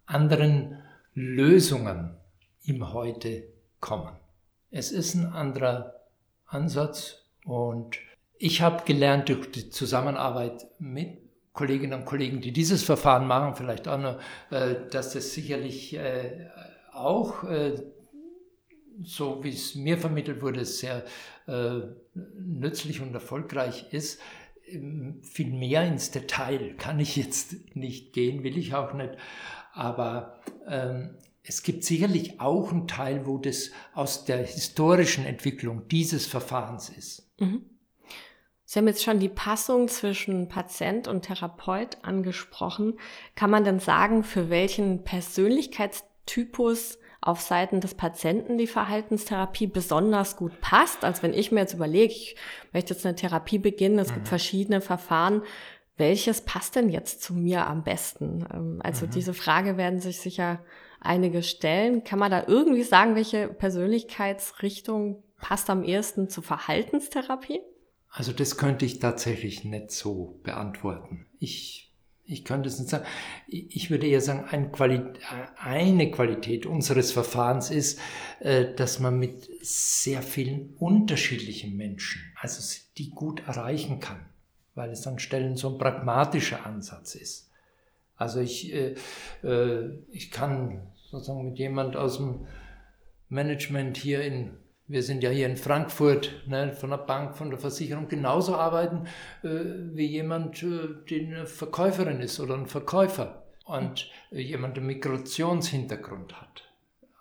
anderen 0.06 0.78
Lösungen 1.16 2.16
im 2.64 2.94
Heute 2.94 3.44
kommen. 3.80 4.16
Es 4.72 4.92
ist 4.92 5.14
ein 5.14 5.28
anderer 5.28 5.94
Ansatz 6.46 7.24
und 7.46 7.98
ich 8.40 8.62
habe 8.62 8.84
gelernt 8.86 9.30
durch 9.30 9.52
die 9.52 9.70
Zusammenarbeit 9.70 10.66
mit 10.80 11.20
Kolleginnen 11.54 12.00
und 12.00 12.06
Kollegen, 12.06 12.42
die 12.42 12.52
dieses 12.52 12.82
Verfahren 12.84 13.28
machen, 13.28 13.56
vielleicht 13.56 13.88
auch 13.88 14.00
noch, 14.00 14.20
äh, 14.50 14.76
dass 14.90 15.14
das 15.14 15.34
sicherlich 15.34 15.94
äh, 15.94 16.48
auch 16.92 17.44
äh, 17.44 17.76
so 19.04 19.44
wie 19.44 19.50
es 19.50 19.76
mir 19.76 19.98
vermittelt 19.98 20.42
wurde, 20.42 20.66
sehr 20.66 21.04
nützlich 22.16 23.02
und 23.02 23.14
erfolgreich 23.14 23.88
ist. 23.92 24.22
Ähm, 24.68 25.20
viel 25.24 25.52
mehr 25.52 25.86
ins 25.86 26.12
Detail 26.12 26.76
kann 26.78 27.00
ich 27.00 27.16
jetzt 27.16 27.76
nicht 27.76 28.14
gehen, 28.14 28.44
will 28.44 28.58
ich 28.58 28.74
auch 28.76 28.94
nicht. 28.94 29.18
Aber 29.74 30.40
ähm, 30.68 31.16
es 31.44 31.64
gibt 31.64 31.84
sicherlich 31.84 32.40
auch 32.40 32.72
einen 32.72 32.88
Teil, 32.88 33.26
wo 33.26 33.38
das 33.38 33.72
aus 33.94 34.24
der 34.26 34.38
historischen 34.38 35.26
Entwicklung 35.26 35.88
dieses 35.90 36.26
Verfahrens 36.26 36.90
ist. 36.90 37.30
Mhm. 37.40 37.66
Sie 38.66 38.80
haben 38.80 38.88
jetzt 38.88 39.04
schon 39.04 39.20
die 39.20 39.30
Passung 39.30 39.88
zwischen 39.88 40.48
Patient 40.48 41.08
und 41.08 41.24
Therapeut 41.24 41.98
angesprochen. 42.02 42.98
Kann 43.36 43.52
man 43.52 43.64
denn 43.66 43.80
sagen, 43.80 44.24
für 44.24 44.50
welchen 44.50 45.04
Persönlichkeitstypus 45.04 46.98
auf 47.22 47.40
Seiten 47.40 47.82
des 47.82 47.94
Patienten 47.94 48.58
die 48.58 48.66
Verhaltenstherapie 48.66 49.68
besonders 49.68 50.38
gut 50.38 50.60
passt? 50.60 51.04
Als 51.06 51.22
wenn 51.22 51.34
ich 51.34 51.52
mir 51.52 51.60
jetzt 51.60 51.76
überlege, 51.76 52.14
ich 52.14 52.36
möchte 52.72 52.96
jetzt 52.96 53.06
eine 53.06 53.16
Therapie 53.16 53.60
beginnen, 53.60 54.00
es 54.00 54.10
mhm. 54.10 54.16
gibt 54.16 54.30
verschiedene 54.30 54.82
Verfahren. 54.82 55.44
Welches 56.04 56.42
passt 56.42 56.76
denn 56.76 56.90
jetzt 56.90 57.24
zu 57.24 57.34
mir 57.34 57.66
am 57.66 57.86
besten? 57.86 58.46
Ähm, 58.54 58.82
also 58.84 59.06
mhm. 59.06 59.12
diese 59.12 59.34
Frage 59.34 59.78
werden 59.78 60.02
sich 60.02 60.20
sicher 60.20 60.60
einige 61.00 61.44
stellen. 61.44 62.04
Kann 62.04 62.20
man 62.20 62.30
da 62.30 62.44
irgendwie 62.46 62.84
sagen, 62.84 63.16
welche 63.16 63.48
Persönlichkeitsrichtung 63.48 65.24
passt 65.38 65.70
am 65.70 65.82
ehesten 65.82 66.28
zur 66.28 66.44
Verhaltenstherapie? 66.44 67.62
Also 68.10 68.34
das 68.34 68.58
könnte 68.58 68.84
ich 68.84 69.00
tatsächlich 69.00 69.64
nicht 69.64 69.92
so 69.92 70.42
beantworten. 70.44 71.26
Ich, 71.40 71.94
ich 72.26 72.44
könnte 72.44 72.68
es 72.68 72.80
nicht 72.80 72.90
sagen. 72.90 73.06
Ich 73.48 73.90
würde 73.90 74.06
eher 74.06 74.20
sagen, 74.20 74.44
eine 74.50 74.72
Qualität, 74.72 75.22
eine 75.56 76.12
Qualität 76.12 76.66
unseres 76.66 77.14
Verfahrens 77.14 77.72
ist, 77.72 77.98
äh, 78.42 78.74
dass 78.76 79.00
man 79.00 79.18
mit 79.18 79.48
sehr 79.62 80.22
vielen 80.22 80.76
unterschiedlichen 80.76 81.78
Menschen, 81.78 82.22
also 82.42 82.62
die 82.98 83.10
gut 83.10 83.48
erreichen 83.48 84.02
kann, 84.02 84.33
weil 84.76 84.92
es 84.92 85.06
an 85.08 85.20
Stellen 85.20 85.56
so 85.56 85.70
ein 85.70 85.78
pragmatischer 85.78 86.66
Ansatz 86.66 87.16
ist. 87.16 87.52
Also 88.16 88.40
ich, 88.40 88.74
äh, 88.74 88.96
äh, 89.44 90.00
ich 90.12 90.32
kann 90.32 90.92
sozusagen 91.10 91.50
mit 91.50 91.60
jemand 91.60 91.96
aus 91.96 92.18
dem 92.18 92.48
Management 93.30 93.98
hier 93.98 94.24
in 94.24 94.58
wir 94.86 95.02
sind 95.02 95.24
ja 95.24 95.30
hier 95.30 95.48
in 95.48 95.56
Frankfurt 95.56 96.44
ne, 96.46 96.74
von 96.74 96.90
der 96.90 96.98
Bank, 96.98 97.38
von 97.38 97.50
der 97.50 97.58
Versicherung 97.58 98.10
genauso 98.10 98.56
arbeiten 98.56 99.08
äh, 99.42 99.48
wie 99.94 100.06
jemand, 100.06 100.62
äh, 100.62 100.90
der 101.10 101.20
eine 101.20 101.46
Verkäuferin 101.46 102.20
ist 102.20 102.40
oder 102.40 102.56
ein 102.56 102.68
Verkäufer 102.68 103.44
und 103.66 104.12
jemand 104.30 104.78
einen 104.78 104.88
Migrationshintergrund 104.88 106.40
hat. 106.40 106.64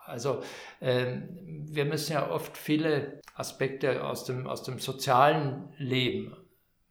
Also 0.04 0.42
ähm, 0.80 1.28
wir 1.70 1.84
müssen 1.84 2.14
ja 2.14 2.30
oft 2.30 2.58
viele 2.58 3.20
Aspekte 3.34 4.04
aus 4.04 4.24
dem, 4.24 4.48
aus 4.48 4.64
dem 4.64 4.80
sozialen 4.80 5.72
Leben 5.78 6.36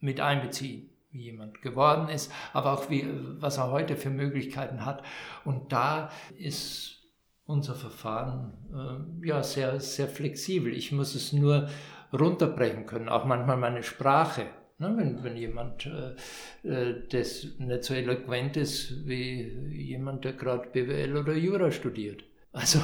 mit 0.02 0.20
einbeziehen 0.20 0.90
wie 1.12 1.24
jemand 1.24 1.62
geworden 1.62 2.10
ist, 2.10 2.32
aber 2.54 2.72
auch 2.74 2.90
wie, 2.90 3.06
was 3.40 3.58
er 3.58 3.72
heute 3.72 3.96
für 3.96 4.10
Möglichkeiten 4.10 4.86
hat. 4.86 5.04
Und 5.44 5.72
da 5.72 6.10
ist 6.38 7.02
unser 7.46 7.76
Verfahren 7.76 8.54
äh, 8.74 9.28
ja 9.28 9.44
sehr, 9.44 9.80
sehr 9.80 10.08
flexibel. 10.08 10.74
Ich 10.74 10.92
muss 10.92 11.16
es 11.16 11.34
nur 11.34 11.70
runterbrechen 12.14 12.86
können, 12.86 13.10
auch 13.10 13.26
manchmal 13.26 13.58
meine 13.58 13.84
Sprache. 13.84 14.46
Ne, 14.78 14.94
wenn, 14.98 15.24
wenn 15.24 15.38
jemand 15.38 15.86
äh, 15.86 16.68
äh 16.68 17.08
das 17.10 17.46
nicht 17.60 17.84
so 17.84 17.94
eloquent 17.94 18.58
ist 18.58 19.06
wie 19.06 19.44
jemand, 19.70 20.26
der 20.26 20.34
gerade 20.34 20.70
BWL 20.70 21.18
oder 21.18 21.34
Jura 21.34 21.72
studiert. 21.72 22.24
Also 22.52 22.80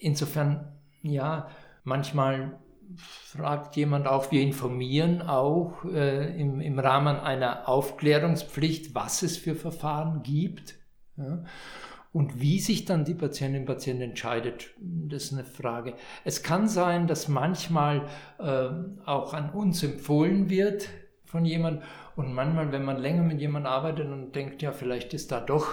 insofern, 0.00 0.72
ja, 1.02 1.48
manchmal 1.84 2.58
fragt 2.96 3.76
jemand 3.76 4.06
auch, 4.06 4.30
wir 4.30 4.42
informieren 4.42 5.22
auch 5.22 5.84
äh, 5.84 6.40
im, 6.40 6.60
im 6.60 6.78
Rahmen 6.78 7.16
einer 7.16 7.68
Aufklärungspflicht, 7.68 8.94
was 8.94 9.22
es 9.22 9.36
für 9.36 9.54
Verfahren 9.54 10.22
gibt. 10.22 10.74
Ja. 11.16 11.44
Und 12.12 12.40
wie 12.40 12.60
sich 12.60 12.84
dann 12.84 13.04
die 13.04 13.14
Patientin 13.14 13.62
und 13.62 13.66
Patient 13.66 14.00
entscheidet, 14.00 14.70
das 14.78 15.24
ist 15.24 15.32
eine 15.32 15.44
Frage. 15.44 15.94
Es 16.24 16.44
kann 16.44 16.68
sein, 16.68 17.08
dass 17.08 17.26
manchmal 17.26 18.06
äh, 18.38 18.68
auch 19.04 19.34
an 19.34 19.50
uns 19.50 19.82
empfohlen 19.82 20.48
wird 20.48 20.88
von 21.24 21.44
jemand 21.44 21.82
und 22.14 22.32
manchmal, 22.32 22.70
wenn 22.70 22.84
man 22.84 22.98
länger 22.98 23.22
mit 23.22 23.40
jemandem 23.40 23.72
arbeitet 23.72 24.06
und 24.06 24.32
denkt, 24.36 24.62
ja, 24.62 24.70
vielleicht 24.70 25.12
ist 25.12 25.32
da 25.32 25.40
doch 25.40 25.66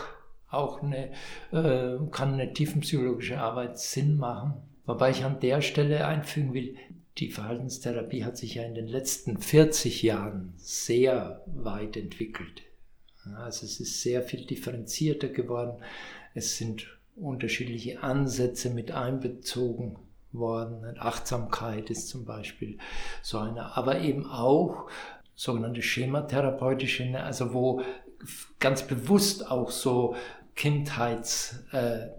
auch 0.49 0.81
eine, 0.81 1.11
äh, 1.51 1.97
kann 2.09 2.33
eine 2.33 2.53
tiefenpsychologische 2.53 3.39
Arbeit 3.39 3.77
Sinn 3.77 4.17
machen. 4.17 4.53
Wobei 4.85 5.11
ich 5.11 5.23
an 5.23 5.39
der 5.39 5.61
Stelle 5.61 6.07
einfügen 6.07 6.53
will, 6.53 6.75
die 7.17 7.29
Verhaltenstherapie 7.29 8.23
hat 8.23 8.37
sich 8.37 8.55
ja 8.55 8.63
in 8.63 8.75
den 8.75 8.87
letzten 8.87 9.37
40 9.37 10.01
Jahren 10.03 10.53
sehr 10.57 11.43
weit 11.45 11.97
entwickelt. 11.97 12.63
Also 13.35 13.65
es 13.65 13.79
ist 13.79 14.01
sehr 14.01 14.23
viel 14.23 14.45
differenzierter 14.45 15.27
geworden. 15.27 15.83
Es 16.33 16.57
sind 16.57 16.87
unterschiedliche 17.15 18.01
Ansätze 18.01 18.69
mit 18.69 18.91
einbezogen 18.91 19.97
worden. 20.31 20.97
Achtsamkeit 20.97 21.89
ist 21.89 22.07
zum 22.07 22.25
Beispiel 22.25 22.77
so 23.21 23.37
eine, 23.37 23.75
aber 23.75 23.99
eben 23.99 24.25
auch 24.25 24.89
sogenannte 25.35 25.81
schematherapeutische, 25.81 27.05
ne, 27.05 27.23
also 27.23 27.53
wo 27.53 27.81
ganz 28.59 28.83
bewusst 28.87 29.49
auch 29.49 29.71
so 29.71 30.15
Kindheitsteile 30.55 32.11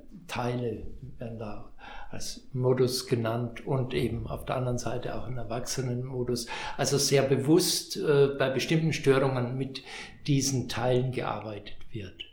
werden 1.18 1.38
da 1.38 1.72
als 2.11 2.49
Modus 2.53 3.07
genannt 3.07 3.66
und 3.66 3.95
eben 3.95 4.27
auf 4.27 4.45
der 4.45 4.57
anderen 4.57 4.79
Seite 4.79 5.14
auch 5.14 5.27
ein 5.27 5.38
Erwachsenenmodus. 5.38 6.47
Also 6.77 6.99
sehr 6.99 7.23
bewusst 7.23 7.97
äh, 7.97 8.29
bei 8.38 8.51
bestimmten 8.51 8.92
Störungen 8.92 9.57
mit 9.57 9.83
diesen 10.27 10.68
Teilen 10.68 11.12
gearbeitet 11.12 11.77
wird. 11.90 12.25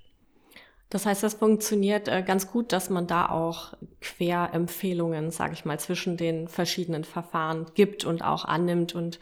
Das 0.89 1.05
heißt, 1.05 1.21
das 1.21 1.35
funktioniert 1.35 2.07
äh, 2.07 2.23
ganz 2.23 2.51
gut, 2.51 2.73
dass 2.73 2.89
man 2.89 3.05
da 3.05 3.29
auch 3.29 3.73
Querempfehlungen, 4.01 5.29
sage 5.29 5.53
ich 5.53 5.63
mal, 5.63 5.79
zwischen 5.79 6.17
den 6.17 6.47
verschiedenen 6.47 7.03
Verfahren 7.03 7.67
gibt 7.75 8.05
und 8.05 8.23
auch 8.23 8.43
annimmt 8.43 8.95
und 8.95 9.19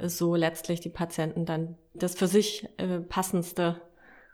äh, 0.00 0.08
so 0.08 0.36
letztlich 0.36 0.80
die 0.80 0.90
Patienten 0.90 1.44
dann 1.44 1.76
das 1.92 2.14
für 2.14 2.28
sich 2.28 2.68
äh, 2.76 3.00
passendste 3.00 3.80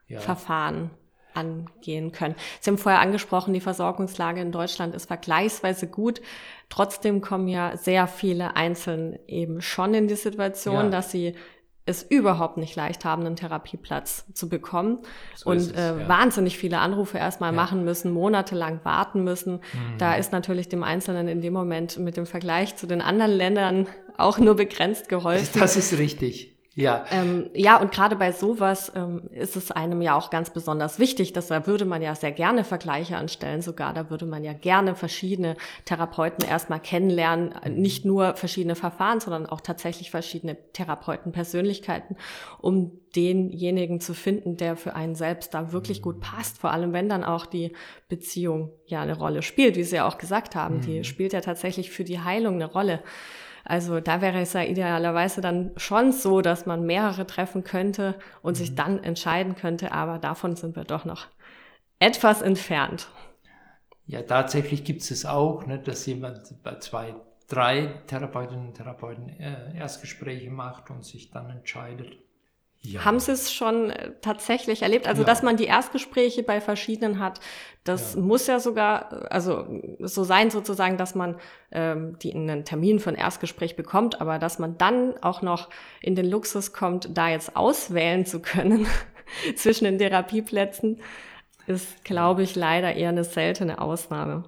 ja. 0.08 0.20
Verfahren 0.20 0.90
angehen 1.34 2.12
können. 2.12 2.34
Sie 2.60 2.70
haben 2.70 2.78
vorher 2.78 3.00
angesprochen, 3.00 3.52
die 3.54 3.60
Versorgungslage 3.60 4.40
in 4.40 4.52
Deutschland 4.52 4.94
ist 4.94 5.06
vergleichsweise 5.06 5.86
gut. 5.86 6.20
Trotzdem 6.68 7.20
kommen 7.20 7.48
ja 7.48 7.76
sehr 7.76 8.06
viele 8.06 8.56
Einzelne 8.56 9.20
eben 9.26 9.60
schon 9.60 9.94
in 9.94 10.08
die 10.08 10.14
Situation, 10.14 10.84
ja. 10.84 10.90
dass 10.90 11.10
sie 11.10 11.34
es 11.86 12.02
überhaupt 12.02 12.56
nicht 12.56 12.76
leicht 12.76 13.04
haben, 13.04 13.26
einen 13.26 13.36
Therapieplatz 13.36 14.24
zu 14.32 14.48
bekommen 14.48 15.00
so 15.34 15.50
und 15.50 15.58
es, 15.58 15.72
äh, 15.72 15.98
ja. 15.98 16.08
wahnsinnig 16.08 16.56
viele 16.56 16.78
Anrufe 16.78 17.18
erstmal 17.18 17.50
ja. 17.50 17.56
machen 17.56 17.84
müssen, 17.84 18.10
monatelang 18.10 18.80
warten 18.84 19.22
müssen. 19.22 19.54
Mhm. 19.54 19.98
Da 19.98 20.14
ist 20.14 20.32
natürlich 20.32 20.68
dem 20.68 20.82
Einzelnen 20.82 21.28
in 21.28 21.42
dem 21.42 21.52
Moment 21.52 21.98
mit 21.98 22.16
dem 22.16 22.24
Vergleich 22.24 22.76
zu 22.76 22.86
den 22.86 23.02
anderen 23.02 23.32
Ländern 23.32 23.86
auch 24.16 24.38
nur 24.38 24.54
begrenzt 24.54 25.08
geholfen. 25.08 25.60
Das 25.60 25.76
ist 25.76 25.98
richtig. 25.98 26.53
Ja. 26.76 27.04
Ähm, 27.12 27.50
ja, 27.54 27.76
und 27.80 27.92
gerade 27.92 28.16
bei 28.16 28.32
sowas 28.32 28.90
ähm, 28.96 29.22
ist 29.30 29.54
es 29.54 29.70
einem 29.70 30.02
ja 30.02 30.16
auch 30.16 30.30
ganz 30.30 30.50
besonders 30.50 30.98
wichtig, 30.98 31.32
dass 31.32 31.46
da 31.46 31.68
würde 31.68 31.84
man 31.84 32.02
ja 32.02 32.16
sehr 32.16 32.32
gerne 32.32 32.64
Vergleiche 32.64 33.16
anstellen, 33.16 33.62
sogar 33.62 33.94
da 33.94 34.10
würde 34.10 34.26
man 34.26 34.42
ja 34.42 34.52
gerne 34.54 34.96
verschiedene 34.96 35.56
Therapeuten 35.84 36.44
erstmal 36.44 36.80
kennenlernen, 36.80 37.54
nicht 37.68 38.04
nur 38.04 38.34
verschiedene 38.34 38.74
Verfahren, 38.74 39.20
sondern 39.20 39.46
auch 39.46 39.60
tatsächlich 39.60 40.10
verschiedene 40.10 40.56
Therapeutenpersönlichkeiten, 40.72 42.16
um 42.60 42.90
denjenigen 43.14 44.00
zu 44.00 44.12
finden, 44.12 44.56
der 44.56 44.76
für 44.76 44.96
einen 44.96 45.14
selbst 45.14 45.54
da 45.54 45.70
wirklich 45.70 46.02
gut 46.02 46.20
passt, 46.20 46.58
vor 46.58 46.72
allem 46.72 46.92
wenn 46.92 47.08
dann 47.08 47.22
auch 47.22 47.46
die 47.46 47.72
Beziehung 48.08 48.72
ja 48.86 49.00
eine 49.00 49.16
Rolle 49.16 49.42
spielt, 49.42 49.76
wie 49.76 49.84
Sie 49.84 49.94
ja 49.94 50.08
auch 50.08 50.18
gesagt 50.18 50.56
haben, 50.56 50.80
die 50.80 50.98
mhm. 50.98 51.04
spielt 51.04 51.32
ja 51.32 51.40
tatsächlich 51.40 51.92
für 51.92 52.02
die 52.02 52.18
Heilung 52.18 52.54
eine 52.54 52.66
Rolle. 52.66 53.00
Also 53.64 54.00
da 54.00 54.20
wäre 54.20 54.40
es 54.40 54.52
ja 54.52 54.62
idealerweise 54.62 55.40
dann 55.40 55.72
schon 55.76 56.12
so, 56.12 56.42
dass 56.42 56.66
man 56.66 56.84
mehrere 56.84 57.26
treffen 57.26 57.64
könnte 57.64 58.14
und 58.42 58.52
mhm. 58.52 58.58
sich 58.58 58.74
dann 58.74 59.02
entscheiden 59.02 59.56
könnte, 59.56 59.92
aber 59.92 60.18
davon 60.18 60.56
sind 60.56 60.76
wir 60.76 60.84
doch 60.84 61.04
noch 61.04 61.28
etwas 61.98 62.42
entfernt. 62.42 63.08
Ja, 64.06 64.22
tatsächlich 64.22 64.84
gibt 64.84 65.02
es 65.02 65.24
auch, 65.24 65.64
ne, 65.66 65.78
dass 65.78 66.04
jemand 66.04 66.62
bei 66.62 66.78
zwei, 66.78 67.14
drei 67.48 67.86
Therapeutinnen 68.06 68.68
und 68.68 68.74
Therapeuten 68.74 69.30
äh, 69.40 69.78
Erstgespräche 69.78 70.50
macht 70.50 70.90
und 70.90 71.04
sich 71.04 71.30
dann 71.30 71.48
entscheidet. 71.48 72.18
Ja. 72.86 73.04
Haben 73.04 73.18
Sie 73.18 73.32
es 73.32 73.50
schon 73.52 73.90
äh, 73.90 74.12
tatsächlich 74.20 74.82
erlebt? 74.82 75.06
Also, 75.08 75.22
ja. 75.22 75.26
dass 75.26 75.42
man 75.42 75.56
die 75.56 75.64
Erstgespräche 75.64 76.42
bei 76.42 76.60
verschiedenen 76.60 77.18
hat, 77.18 77.40
das 77.82 78.14
ja. 78.14 78.20
muss 78.20 78.46
ja 78.46 78.60
sogar, 78.60 79.32
also 79.32 79.66
so 80.00 80.22
sein 80.22 80.50
sozusagen, 80.50 80.98
dass 80.98 81.14
man 81.14 81.36
ähm, 81.70 82.18
die 82.18 82.34
einen 82.34 82.64
Termin 82.64 83.00
für 83.00 83.10
ein 83.10 83.16
Erstgespräch 83.16 83.76
bekommt, 83.76 84.20
aber 84.20 84.38
dass 84.38 84.58
man 84.58 84.76
dann 84.76 85.14
auch 85.22 85.40
noch 85.40 85.70
in 86.02 86.14
den 86.14 86.28
Luxus 86.28 86.74
kommt, 86.74 87.16
da 87.16 87.30
jetzt 87.30 87.56
auswählen 87.56 88.26
zu 88.26 88.40
können 88.40 88.86
zwischen 89.56 89.84
den 89.84 89.98
Therapieplätzen, 89.98 91.00
ist, 91.66 92.04
glaube 92.04 92.42
ich, 92.42 92.54
leider 92.54 92.94
eher 92.94 93.08
eine 93.08 93.24
seltene 93.24 93.80
Ausnahme. 93.80 94.44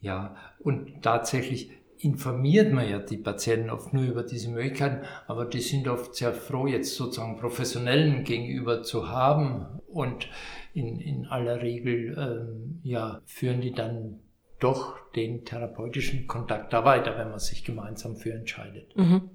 Ja, 0.00 0.36
und 0.60 1.02
tatsächlich 1.02 1.72
informiert 2.00 2.72
man 2.72 2.88
ja 2.88 2.98
die 2.98 3.18
Patienten 3.18 3.70
oft 3.70 3.92
nur 3.92 4.04
über 4.04 4.22
diese 4.22 4.50
Möglichkeiten, 4.50 5.04
aber 5.26 5.44
die 5.44 5.60
sind 5.60 5.86
oft 5.88 6.14
sehr 6.14 6.32
froh, 6.32 6.66
jetzt 6.66 6.94
sozusagen 6.94 7.36
Professionellen 7.36 8.24
gegenüber 8.24 8.82
zu 8.82 9.08
haben 9.08 9.80
und 9.86 10.28
in, 10.72 10.98
in 11.00 11.26
aller 11.26 11.62
Regel 11.62 12.16
ähm, 12.18 12.80
ja, 12.82 13.20
führen 13.26 13.60
die 13.60 13.72
dann 13.72 14.20
doch 14.60 14.98
den 15.12 15.44
therapeutischen 15.44 16.26
Kontakt 16.26 16.72
da 16.72 16.84
weiter, 16.84 17.18
wenn 17.18 17.30
man 17.30 17.38
sich 17.38 17.64
gemeinsam 17.64 18.16
für 18.16 18.32
entscheidet. 18.32 18.96
Mhm. 18.96 19.30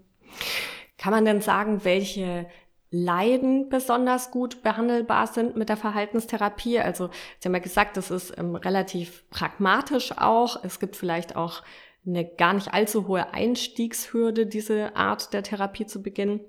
Kann 0.98 1.12
man 1.12 1.26
denn 1.26 1.42
sagen, 1.42 1.84
welche 1.84 2.48
Leiden 2.92 3.68
besonders 3.70 4.32
gut 4.32 4.64
behandelbar 4.64 5.28
sind 5.28 5.58
mit 5.58 5.70
der 5.70 5.78
Verhaltenstherapie. 5.78 6.80
Also 6.80 7.10
Sie 7.40 7.48
haben 7.48 7.56
ja 7.56 7.60
gesagt, 7.60 7.98
das 7.98 8.10
ist 8.10 8.38
ähm, 8.38 8.56
relativ 8.56 9.30
pragmatisch 9.30 10.14
auch. 10.18 10.64
Es 10.64 10.80
gibt 10.80 10.96
vielleicht 10.96 11.36
auch 11.36 11.62
eine 12.06 12.26
gar 12.26 12.54
nicht 12.54 12.74
allzu 12.74 13.08
hohe 13.08 13.34
Einstiegshürde, 13.34 14.46
diese 14.46 14.96
Art 14.96 15.34
der 15.34 15.44
Therapie 15.44 15.86
zu 15.86 16.02
beginnen. 16.02 16.42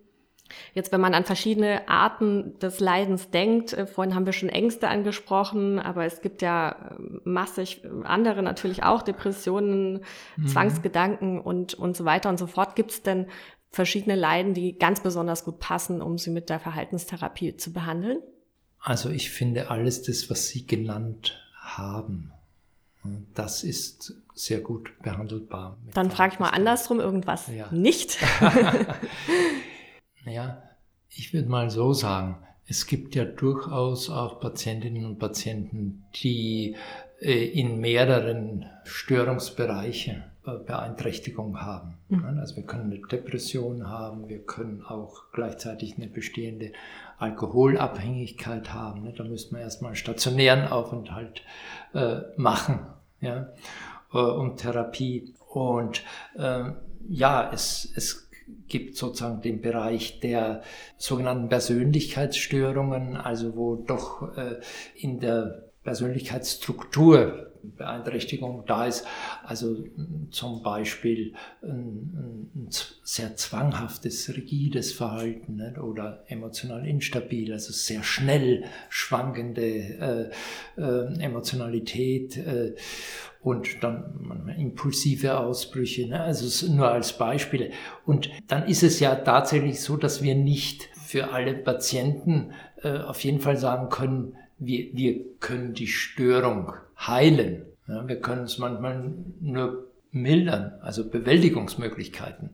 Jetzt, 0.75 0.93
wenn 0.93 1.01
man 1.01 1.15
an 1.15 1.25
verschiedene 1.25 1.89
Arten 1.89 2.59
des 2.61 2.79
Leidens 2.81 3.31
denkt, 3.31 3.73
äh, 3.73 3.87
vorhin 3.87 4.15
haben 4.15 4.27
wir 4.27 4.33
schon 4.33 4.49
Ängste 4.49 4.89
angesprochen, 4.89 5.79
aber 5.79 6.05
es 6.05 6.21
gibt 6.21 6.43
ja 6.43 6.71
äh, 6.71 7.03
massig 7.25 7.83
andere 8.05 8.43
natürlich 8.43 8.85
auch, 8.85 9.03
Depressionen, 9.03 10.05
mhm. 10.37 10.47
Zwangsgedanken 10.47 11.41
und, 11.41 11.75
und 11.75 11.97
so 11.97 12.05
weiter 12.05 12.29
und 12.29 12.39
so 12.39 12.47
fort. 12.47 12.77
Gibt 12.77 12.93
es 12.93 13.03
denn 13.03 13.27
verschiedene 13.71 14.15
Leiden, 14.15 14.55
die 14.55 14.79
ganz 14.79 15.01
besonders 15.01 15.45
gut 15.45 15.59
passen, 15.59 16.01
um 16.01 16.19
sie 16.19 16.31
mit 16.31 16.49
der 16.49 16.61
Verhaltenstherapie 16.61 17.57
zu 17.57 17.73
behandeln? 17.73 18.19
Also 18.79 19.11
ich 19.11 19.31
finde 19.31 19.71
alles 19.71 20.03
das, 20.03 20.31
was 20.31 20.49
Sie 20.49 20.65
genannt 20.65 21.41
haben, 21.61 22.33
das 23.35 23.65
ist 23.65 24.15
sehr 24.35 24.61
gut 24.61 24.93
behandelbar. 25.03 25.79
Dann 25.95 26.11
frage 26.11 26.35
ich 26.35 26.39
mal 26.39 26.51
andersrum 26.51 27.01
irgendwas 27.01 27.49
ja. 27.49 27.71
nicht. 27.73 28.19
naja, 30.25 30.63
ich 31.09 31.33
würde 31.33 31.49
mal 31.49 31.71
so 31.71 31.93
sagen, 31.95 32.37
es 32.69 32.87
gibt 32.87 33.15
ja 33.15 33.25
durchaus 33.25 34.11
auch 34.11 34.41
Patientinnen 34.41 35.07
und 35.07 35.19
Patienten, 35.19 36.05
die 36.23 36.77
äh, 37.21 37.47
in 37.47 37.81
mehreren 37.81 38.67
Störungsbereichen 38.85 40.25
äh, 40.47 40.59
Beeinträchtigung 40.67 41.63
haben. 41.63 41.95
Mhm. 42.09 42.25
Also 42.39 42.57
wir 42.57 42.65
können 42.65 42.93
eine 42.93 43.01
Depression 43.01 43.89
haben, 43.89 44.29
wir 44.29 44.45
können 44.45 44.83
auch 44.83 45.31
gleichzeitig 45.33 45.97
eine 45.97 46.09
bestehende 46.09 46.73
Alkoholabhängigkeit 47.19 48.75
haben. 48.75 49.05
Ne? 49.05 49.15
Da 49.17 49.25
müsste 49.25 49.55
man 49.55 49.63
erstmal 49.63 49.91
einen 49.91 49.97
stationären 49.97 50.69
Aufenthalt 50.69 51.43
äh, 51.95 52.21
machen 52.37 52.81
ja, 53.21 53.53
äh, 54.13 54.19
und 54.19 54.59
Therapie. 54.59 55.35
Und 55.49 56.03
äh, 56.37 56.65
ja, 57.09 57.51
es, 57.53 57.93
es 57.97 58.29
gibt 58.69 58.97
sozusagen 58.97 59.41
den 59.41 59.61
Bereich 59.61 60.21
der 60.21 60.63
sogenannten 60.99 61.49
Persönlichkeitsstörungen, 61.49 63.17
also 63.17 63.57
wo 63.57 63.77
doch 63.77 64.37
äh, 64.37 64.61
in 64.95 65.21
der 65.21 65.66
Persönlichkeitsstruktur 65.87 67.47
Beeinträchtigung 67.77 68.65
da 68.67 68.87
ist. 68.87 69.07
Also 69.45 69.85
zum 70.31 70.63
Beispiel 70.63 71.35
ein, 71.63 72.51
ein 72.55 72.69
sehr 73.03 73.37
zwanghaftes, 73.37 74.35
rigides 74.37 74.93
Verhalten 74.93 75.57
ne? 75.57 75.75
oder 75.81 76.25
emotional 76.29 76.87
instabil, 76.87 77.53
also 77.53 77.73
sehr 77.73 78.03
schnell 78.03 78.65
schwankende 78.89 79.63
äh, 80.77 80.81
äh, 80.81 81.23
Emotionalität 81.23 82.37
äh, 82.37 82.75
und 83.43 83.83
dann 83.83 84.53
impulsive 84.59 85.39
Ausbrüche, 85.39 86.09
ne? 86.09 86.21
also 86.21 86.67
nur 86.73 86.91
als 86.91 87.17
Beispiele. 87.17 87.71
Und 88.05 88.29
dann 88.49 88.67
ist 88.67 88.83
es 88.83 89.01
ja 89.01 89.15
tatsächlich 89.15 89.81
so, 89.81 89.97
dass 89.97 90.23
wir 90.23 90.35
nicht 90.35 90.89
für 91.07 91.33
alle 91.33 91.55
Patienten 91.55 92.53
äh, 92.83 92.99
auf 92.99 93.21
jeden 93.21 93.41
Fall 93.41 93.57
sagen 93.57 93.89
können, 93.89 94.37
wir, 94.59 94.89
wir 94.93 95.25
können 95.41 95.75
die 95.75 95.87
Störung 95.87 96.73
heilen. 96.99 97.67
Ja, 97.89 98.07
wir 98.07 98.21
können 98.21 98.45
es 98.45 98.59
manchmal 98.59 99.13
nur 99.41 99.87
mildern, 100.11 100.73
also 100.83 101.09
Bewältigungsmöglichkeiten 101.09 102.51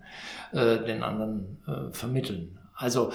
äh, 0.53 0.79
den 0.79 1.03
anderen 1.03 1.59
äh, 1.67 1.93
vermitteln. 1.93 2.59
Also 2.75 3.13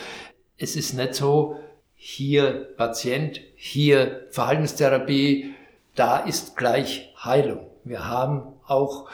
es 0.57 0.75
ist 0.75 0.93
nicht 0.93 1.15
so, 1.15 1.59
hier 1.95 2.73
Patient, 2.77 3.41
hier 3.55 4.27
Verhaltenstherapie, 4.31 5.53
da 5.95 6.19
ist 6.19 6.55
gleich 6.55 7.13
Heilung. 7.23 7.67
Wir 7.83 8.07
haben 8.07 8.53
auch 8.65 9.09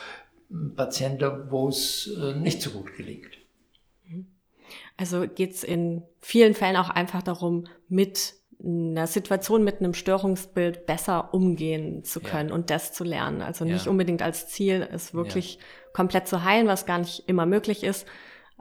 Patienten, 0.75 1.49
wo 1.49 1.69
es 1.69 2.11
äh, 2.17 2.35
nicht 2.35 2.61
so 2.61 2.71
gut 2.71 2.95
gelingt. 2.95 3.31
Also 4.97 5.27
geht 5.27 5.51
es 5.51 5.63
in 5.63 6.03
vielen 6.19 6.53
Fällen 6.53 6.75
auch 6.75 6.89
einfach 6.89 7.23
darum, 7.23 7.65
mit 7.89 8.35
einer 8.63 9.07
Situation 9.07 9.63
mit 9.63 9.79
einem 9.79 9.93
Störungsbild 9.93 10.85
besser 10.85 11.33
umgehen 11.33 12.03
zu 12.03 12.21
können 12.21 12.49
ja. 12.49 12.55
und 12.55 12.69
das 12.69 12.93
zu 12.93 13.03
lernen. 13.03 13.41
Also 13.41 13.65
nicht 13.65 13.85
ja. 13.85 13.91
unbedingt 13.91 14.21
als 14.21 14.47
Ziel, 14.47 14.87
es 14.91 15.13
wirklich 15.13 15.55
ja. 15.55 15.61
komplett 15.91 16.27
zu 16.27 16.43
heilen, 16.43 16.67
was 16.67 16.85
gar 16.85 16.99
nicht 16.99 17.27
immer 17.27 17.45
möglich 17.45 17.83
ist. 17.83 18.07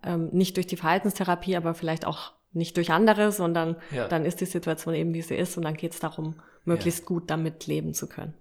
Ähm, 0.02 0.30
nicht 0.32 0.56
durch 0.56 0.66
die 0.66 0.76
Verhaltenstherapie, 0.76 1.56
aber 1.56 1.74
vielleicht 1.74 2.06
auch 2.06 2.32
nicht 2.52 2.76
durch 2.76 2.90
andere, 2.90 3.32
sondern 3.32 3.76
dann 4.10 4.26
ist 4.26 4.42
die 4.42 4.46
Situation 4.46 4.94
eben, 4.94 5.14
wie 5.14 5.22
sie 5.22 5.36
ist 5.36 5.56
und 5.56 5.62
dann 5.62 5.74
geht 5.74 5.92
es 5.92 6.00
darum, 6.00 6.34
möglichst 6.64 7.06
gut 7.06 7.30
damit 7.30 7.66
leben 7.66 7.94
zu 7.94 8.06
können. 8.06 8.34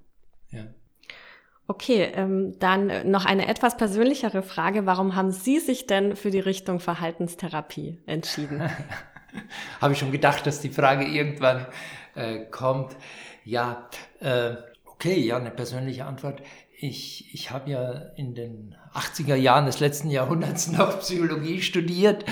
Okay, 1.67 2.11
ähm, 2.15 2.59
dann 2.59 3.09
noch 3.09 3.25
eine 3.25 3.47
etwas 3.47 3.77
persönlichere 3.77 4.43
Frage. 4.43 4.85
Warum 4.85 5.15
haben 5.15 5.31
Sie 5.31 5.59
sich 5.59 5.87
denn 5.87 6.17
für 6.17 6.29
die 6.29 6.41
Richtung 6.41 6.81
Verhaltenstherapie 6.81 7.99
entschieden? 8.05 8.61
Habe 9.81 9.93
ich 9.93 9.99
schon 9.99 10.11
gedacht, 10.11 10.45
dass 10.45 10.61
die 10.61 10.69
Frage 10.69 11.05
irgendwann 11.05 11.67
äh, 12.15 12.45
kommt. 12.45 12.95
Ja, 13.43 13.89
äh, 14.19 14.55
okay, 14.85 15.19
ja, 15.19 15.37
eine 15.37 15.51
persönliche 15.51 16.05
Antwort. 16.05 16.41
Ich, 16.77 17.33
ich 17.33 17.51
habe 17.51 17.69
ja 17.69 17.91
in 18.15 18.33
den 18.33 18.75
80er 18.93 19.35
Jahren 19.35 19.65
des 19.65 19.79
letzten 19.79 20.09
Jahrhunderts 20.09 20.67
noch 20.71 20.99
Psychologie 20.99 21.61
studiert 21.61 22.25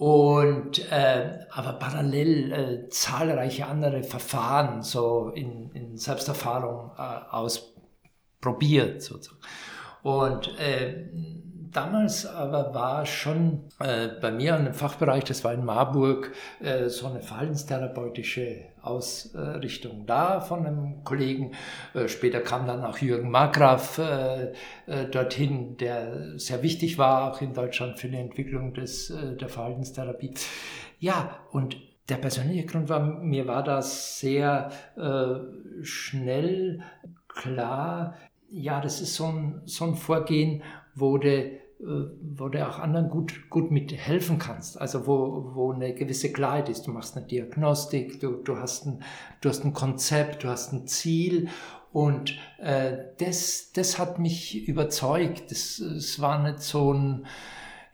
und 0.00 0.90
äh, 0.90 1.40
aber 1.50 1.74
parallel 1.74 2.52
äh, 2.52 2.88
zahlreiche 2.88 3.66
andere 3.66 4.02
Verfahren 4.02 4.82
so 4.82 5.28
in, 5.34 5.70
in 5.72 5.98
Selbsterfahrung 5.98 6.92
äh, 6.96 7.02
ausprobiert 7.30 9.02
sozusagen. 9.02 9.42
Und 10.02 10.58
äh, 10.58 11.06
damals 11.72 12.26
aber 12.26 12.74
war 12.74 13.06
schon 13.06 13.64
äh, 13.78 14.08
bei 14.20 14.30
mir 14.30 14.56
in 14.56 14.64
dem 14.64 14.74
Fachbereich, 14.74 15.24
das 15.24 15.44
war 15.44 15.52
in 15.52 15.64
Marburg, 15.64 16.32
äh, 16.60 16.88
so 16.88 17.06
eine 17.06 17.20
verhaltenstherapeutische 17.20 18.64
Ausrichtung 18.82 20.06
da 20.06 20.40
von 20.40 20.66
einem 20.66 21.04
Kollegen. 21.04 21.52
Äh, 21.94 22.08
später 22.08 22.40
kam 22.40 22.66
dann 22.66 22.84
auch 22.84 22.98
Jürgen 22.98 23.30
Markgraf 23.30 23.98
äh, 23.98 24.52
äh, 24.86 25.06
dorthin, 25.10 25.76
der 25.76 26.38
sehr 26.38 26.62
wichtig 26.62 26.98
war, 26.98 27.30
auch 27.30 27.40
in 27.40 27.54
Deutschland 27.54 27.98
für 27.98 28.08
die 28.08 28.16
Entwicklung 28.16 28.74
des, 28.74 29.10
äh, 29.10 29.36
der 29.36 29.48
Verhaltenstherapie. 29.48 30.34
Ja, 30.98 31.38
und 31.50 31.76
der 32.08 32.16
persönliche 32.16 32.66
Grund 32.66 32.88
war, 32.88 33.00
mir 33.00 33.46
war 33.46 33.62
das 33.62 34.18
sehr 34.18 34.72
schnell 35.82 36.82
klar, 37.28 38.16
ja, 38.50 38.80
das 38.80 39.00
ist 39.00 39.14
so 39.14 39.26
ein, 39.26 39.62
so 39.64 39.84
ein 39.84 39.94
Vorgehen, 39.94 40.62
äh, 41.00 41.59
wo 41.82 42.48
du 42.48 42.66
auch 42.66 42.78
anderen 42.78 43.08
gut, 43.08 43.48
gut 43.48 43.70
mithelfen 43.70 44.38
kannst. 44.38 44.80
Also 44.80 45.06
wo, 45.06 45.54
wo 45.54 45.72
eine 45.72 45.94
gewisse 45.94 46.32
Klarheit 46.32 46.68
ist. 46.68 46.86
Du 46.86 46.92
machst 46.92 47.16
eine 47.16 47.26
Diagnostik, 47.26 48.20
du, 48.20 48.32
du, 48.32 48.58
hast, 48.58 48.86
ein, 48.86 49.02
du 49.40 49.48
hast 49.48 49.64
ein 49.64 49.72
Konzept, 49.72 50.44
du 50.44 50.48
hast 50.48 50.72
ein 50.72 50.86
Ziel 50.86 51.48
und 51.92 52.38
äh, 52.58 52.96
das, 53.18 53.72
das 53.72 53.98
hat 53.98 54.18
mich 54.18 54.68
überzeugt. 54.68 55.50
Das 55.50 55.80
war 56.20 56.42
nicht 56.42 56.60
so 56.60 56.92
ein, 56.92 57.26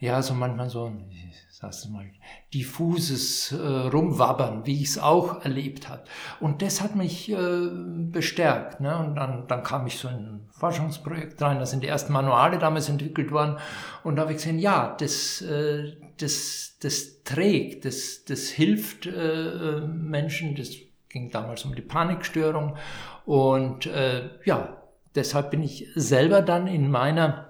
ja, 0.00 0.20
so 0.20 0.34
manchmal 0.34 0.68
so 0.68 0.86
ein, 0.86 1.08
sagst 1.58 1.86
du 1.86 1.90
mal, 1.90 2.04
diffuses 2.52 3.50
äh, 3.50 3.56
Rumwabbern, 3.56 4.66
wie 4.66 4.82
ich 4.82 4.88
es 4.88 4.98
auch 4.98 5.42
erlebt 5.42 5.88
habe. 5.88 6.04
Und 6.38 6.60
das 6.60 6.82
hat 6.82 6.96
mich 6.96 7.32
äh, 7.32 7.68
bestärkt. 8.10 8.80
Ne? 8.80 8.94
Und 8.98 9.14
dann, 9.14 9.46
dann 9.48 9.62
kam 9.62 9.86
ich 9.86 9.96
so 9.96 10.06
in 10.08 10.14
ein 10.14 10.48
Forschungsprojekt 10.50 11.40
rein, 11.40 11.58
da 11.58 11.64
sind 11.64 11.82
die 11.82 11.88
ersten 11.88 12.12
Manuale 12.12 12.58
damals 12.58 12.90
entwickelt 12.90 13.30
worden. 13.30 13.56
Und 14.04 14.16
da 14.16 14.22
habe 14.22 14.32
ich 14.32 14.36
gesehen, 14.36 14.58
ja, 14.58 14.94
das, 15.00 15.40
äh, 15.40 15.96
das, 16.18 16.76
das 16.82 17.22
trägt, 17.24 17.86
das, 17.86 18.26
das 18.26 18.48
hilft 18.48 19.06
äh, 19.06 19.80
Menschen. 19.80 20.56
Das 20.56 20.72
ging 21.08 21.30
damals 21.30 21.64
um 21.64 21.74
die 21.74 21.80
Panikstörung. 21.80 22.76
Und 23.24 23.86
äh, 23.86 24.28
ja, 24.44 24.76
deshalb 25.14 25.52
bin 25.52 25.62
ich 25.62 25.88
selber 25.94 26.42
dann 26.42 26.66
in 26.66 26.90
meiner 26.90 27.45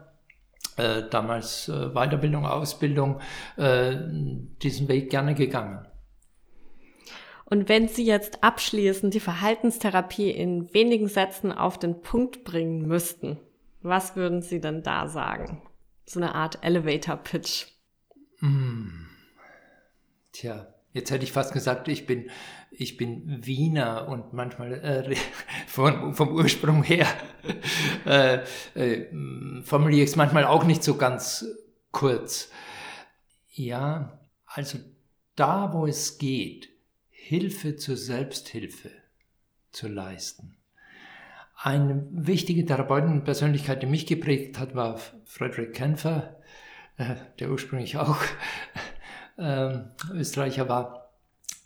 äh, 0.76 1.02
damals 1.10 1.68
äh, 1.68 1.90
Weiterbildung, 1.94 2.46
Ausbildung, 2.46 3.20
äh, 3.56 3.96
diesen 4.62 4.88
Weg 4.88 5.10
gerne 5.10 5.34
gegangen. 5.34 5.86
Und 7.44 7.68
wenn 7.68 7.88
Sie 7.88 8.04
jetzt 8.04 8.42
abschließend 8.42 9.14
die 9.14 9.20
Verhaltenstherapie 9.20 10.30
in 10.30 10.72
wenigen 10.74 11.08
Sätzen 11.08 11.52
auf 11.52 11.78
den 11.78 12.02
Punkt 12.02 12.44
bringen 12.44 12.86
müssten, 12.86 13.38
was 13.82 14.16
würden 14.16 14.42
Sie 14.42 14.60
denn 14.60 14.82
da 14.82 15.06
sagen? 15.06 15.62
So 16.04 16.18
eine 16.18 16.34
Art 16.34 16.58
Elevator-Pitch. 16.62 17.66
Mm. 18.40 19.06
Tja, 20.32 20.66
Jetzt 20.96 21.10
hätte 21.10 21.24
ich 21.24 21.32
fast 21.32 21.52
gesagt, 21.52 21.88
ich 21.88 22.06
bin, 22.06 22.30
ich 22.70 22.96
bin 22.96 23.44
Wiener 23.44 24.08
und 24.08 24.32
manchmal 24.32 24.72
äh, 24.72 25.14
von, 25.66 26.14
vom 26.14 26.30
Ursprung 26.30 26.82
her 26.82 27.06
äh, 28.06 28.38
äh, 28.74 29.62
formuliere 29.62 30.04
ich 30.04 30.10
es 30.10 30.16
manchmal 30.16 30.46
auch 30.46 30.64
nicht 30.64 30.82
so 30.82 30.96
ganz 30.96 31.44
kurz. 31.92 32.50
Ja, 33.52 34.18
also 34.46 34.78
da, 35.34 35.74
wo 35.74 35.86
es 35.86 36.16
geht, 36.16 36.70
Hilfe 37.10 37.76
zur 37.76 37.98
Selbsthilfe 37.98 38.90
zu 39.72 39.88
leisten. 39.88 40.56
Eine 41.58 42.06
wichtige 42.10 42.64
Therapeutenpersönlichkeit, 42.64 43.82
die 43.82 43.86
mich 43.86 44.06
geprägt 44.06 44.58
hat, 44.58 44.74
war 44.74 44.98
Frederick 45.26 45.74
Kämpfer, 45.74 46.40
äh, 46.96 47.16
der 47.38 47.50
ursprünglich 47.50 47.98
auch 47.98 48.16
Österreicher 50.12 50.68
war. 50.68 51.10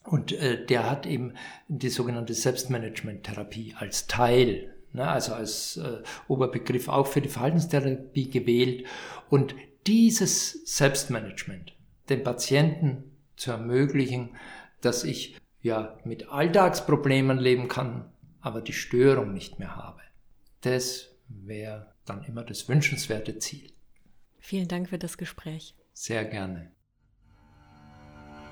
Und 0.05 0.33
äh, 0.33 0.65
der 0.65 0.91
hat 0.91 1.07
eben 1.07 1.35
die 1.69 1.91
sogenannte 1.91 2.35
Selbstmanagement-Therapie 2.35 3.75
als 3.79 4.07
Teil, 4.07 4.75
ne, 4.93 5.09
also 5.09 5.35
als 5.35 5.77
äh, 5.77 6.03
Oberbegriff 6.27 6.89
auch 6.89 7.07
für 7.07 7.21
die 7.21 7.29
Verhaltenstherapie 7.29 8.31
gewählt. 8.31 8.87
Und 9.29 9.55
dieses 9.87 10.65
Selbstmanagement 10.65 11.75
den 12.09 12.23
Patienten 12.25 13.17
zu 13.37 13.53
ermöglichen, 13.53 14.37
dass 14.81 15.05
ich 15.05 15.37
ja 15.63 15.99
mit 16.05 16.29
Alltagsproblemen 16.29 17.39
leben 17.39 17.69
kann, 17.69 18.11
aber 18.41 18.63
die 18.63 18.73
Störung 18.73 19.33
nicht 19.33 19.59
mehr 19.59 19.77
habe. 19.77 20.01
Das 20.63 21.11
wäre 21.29 21.93
dann 22.05 22.25
immer 22.25 22.43
das 22.43 22.69
wünschenswerte 22.69 23.39
Ziel. 23.39 23.71
Vielen 24.39 24.69
Dank 24.69 24.89
für 24.89 24.99
das 24.99 25.19
Gespräch. 25.19 25.75
Sehr 25.93 26.25
gerne. 26.25 26.73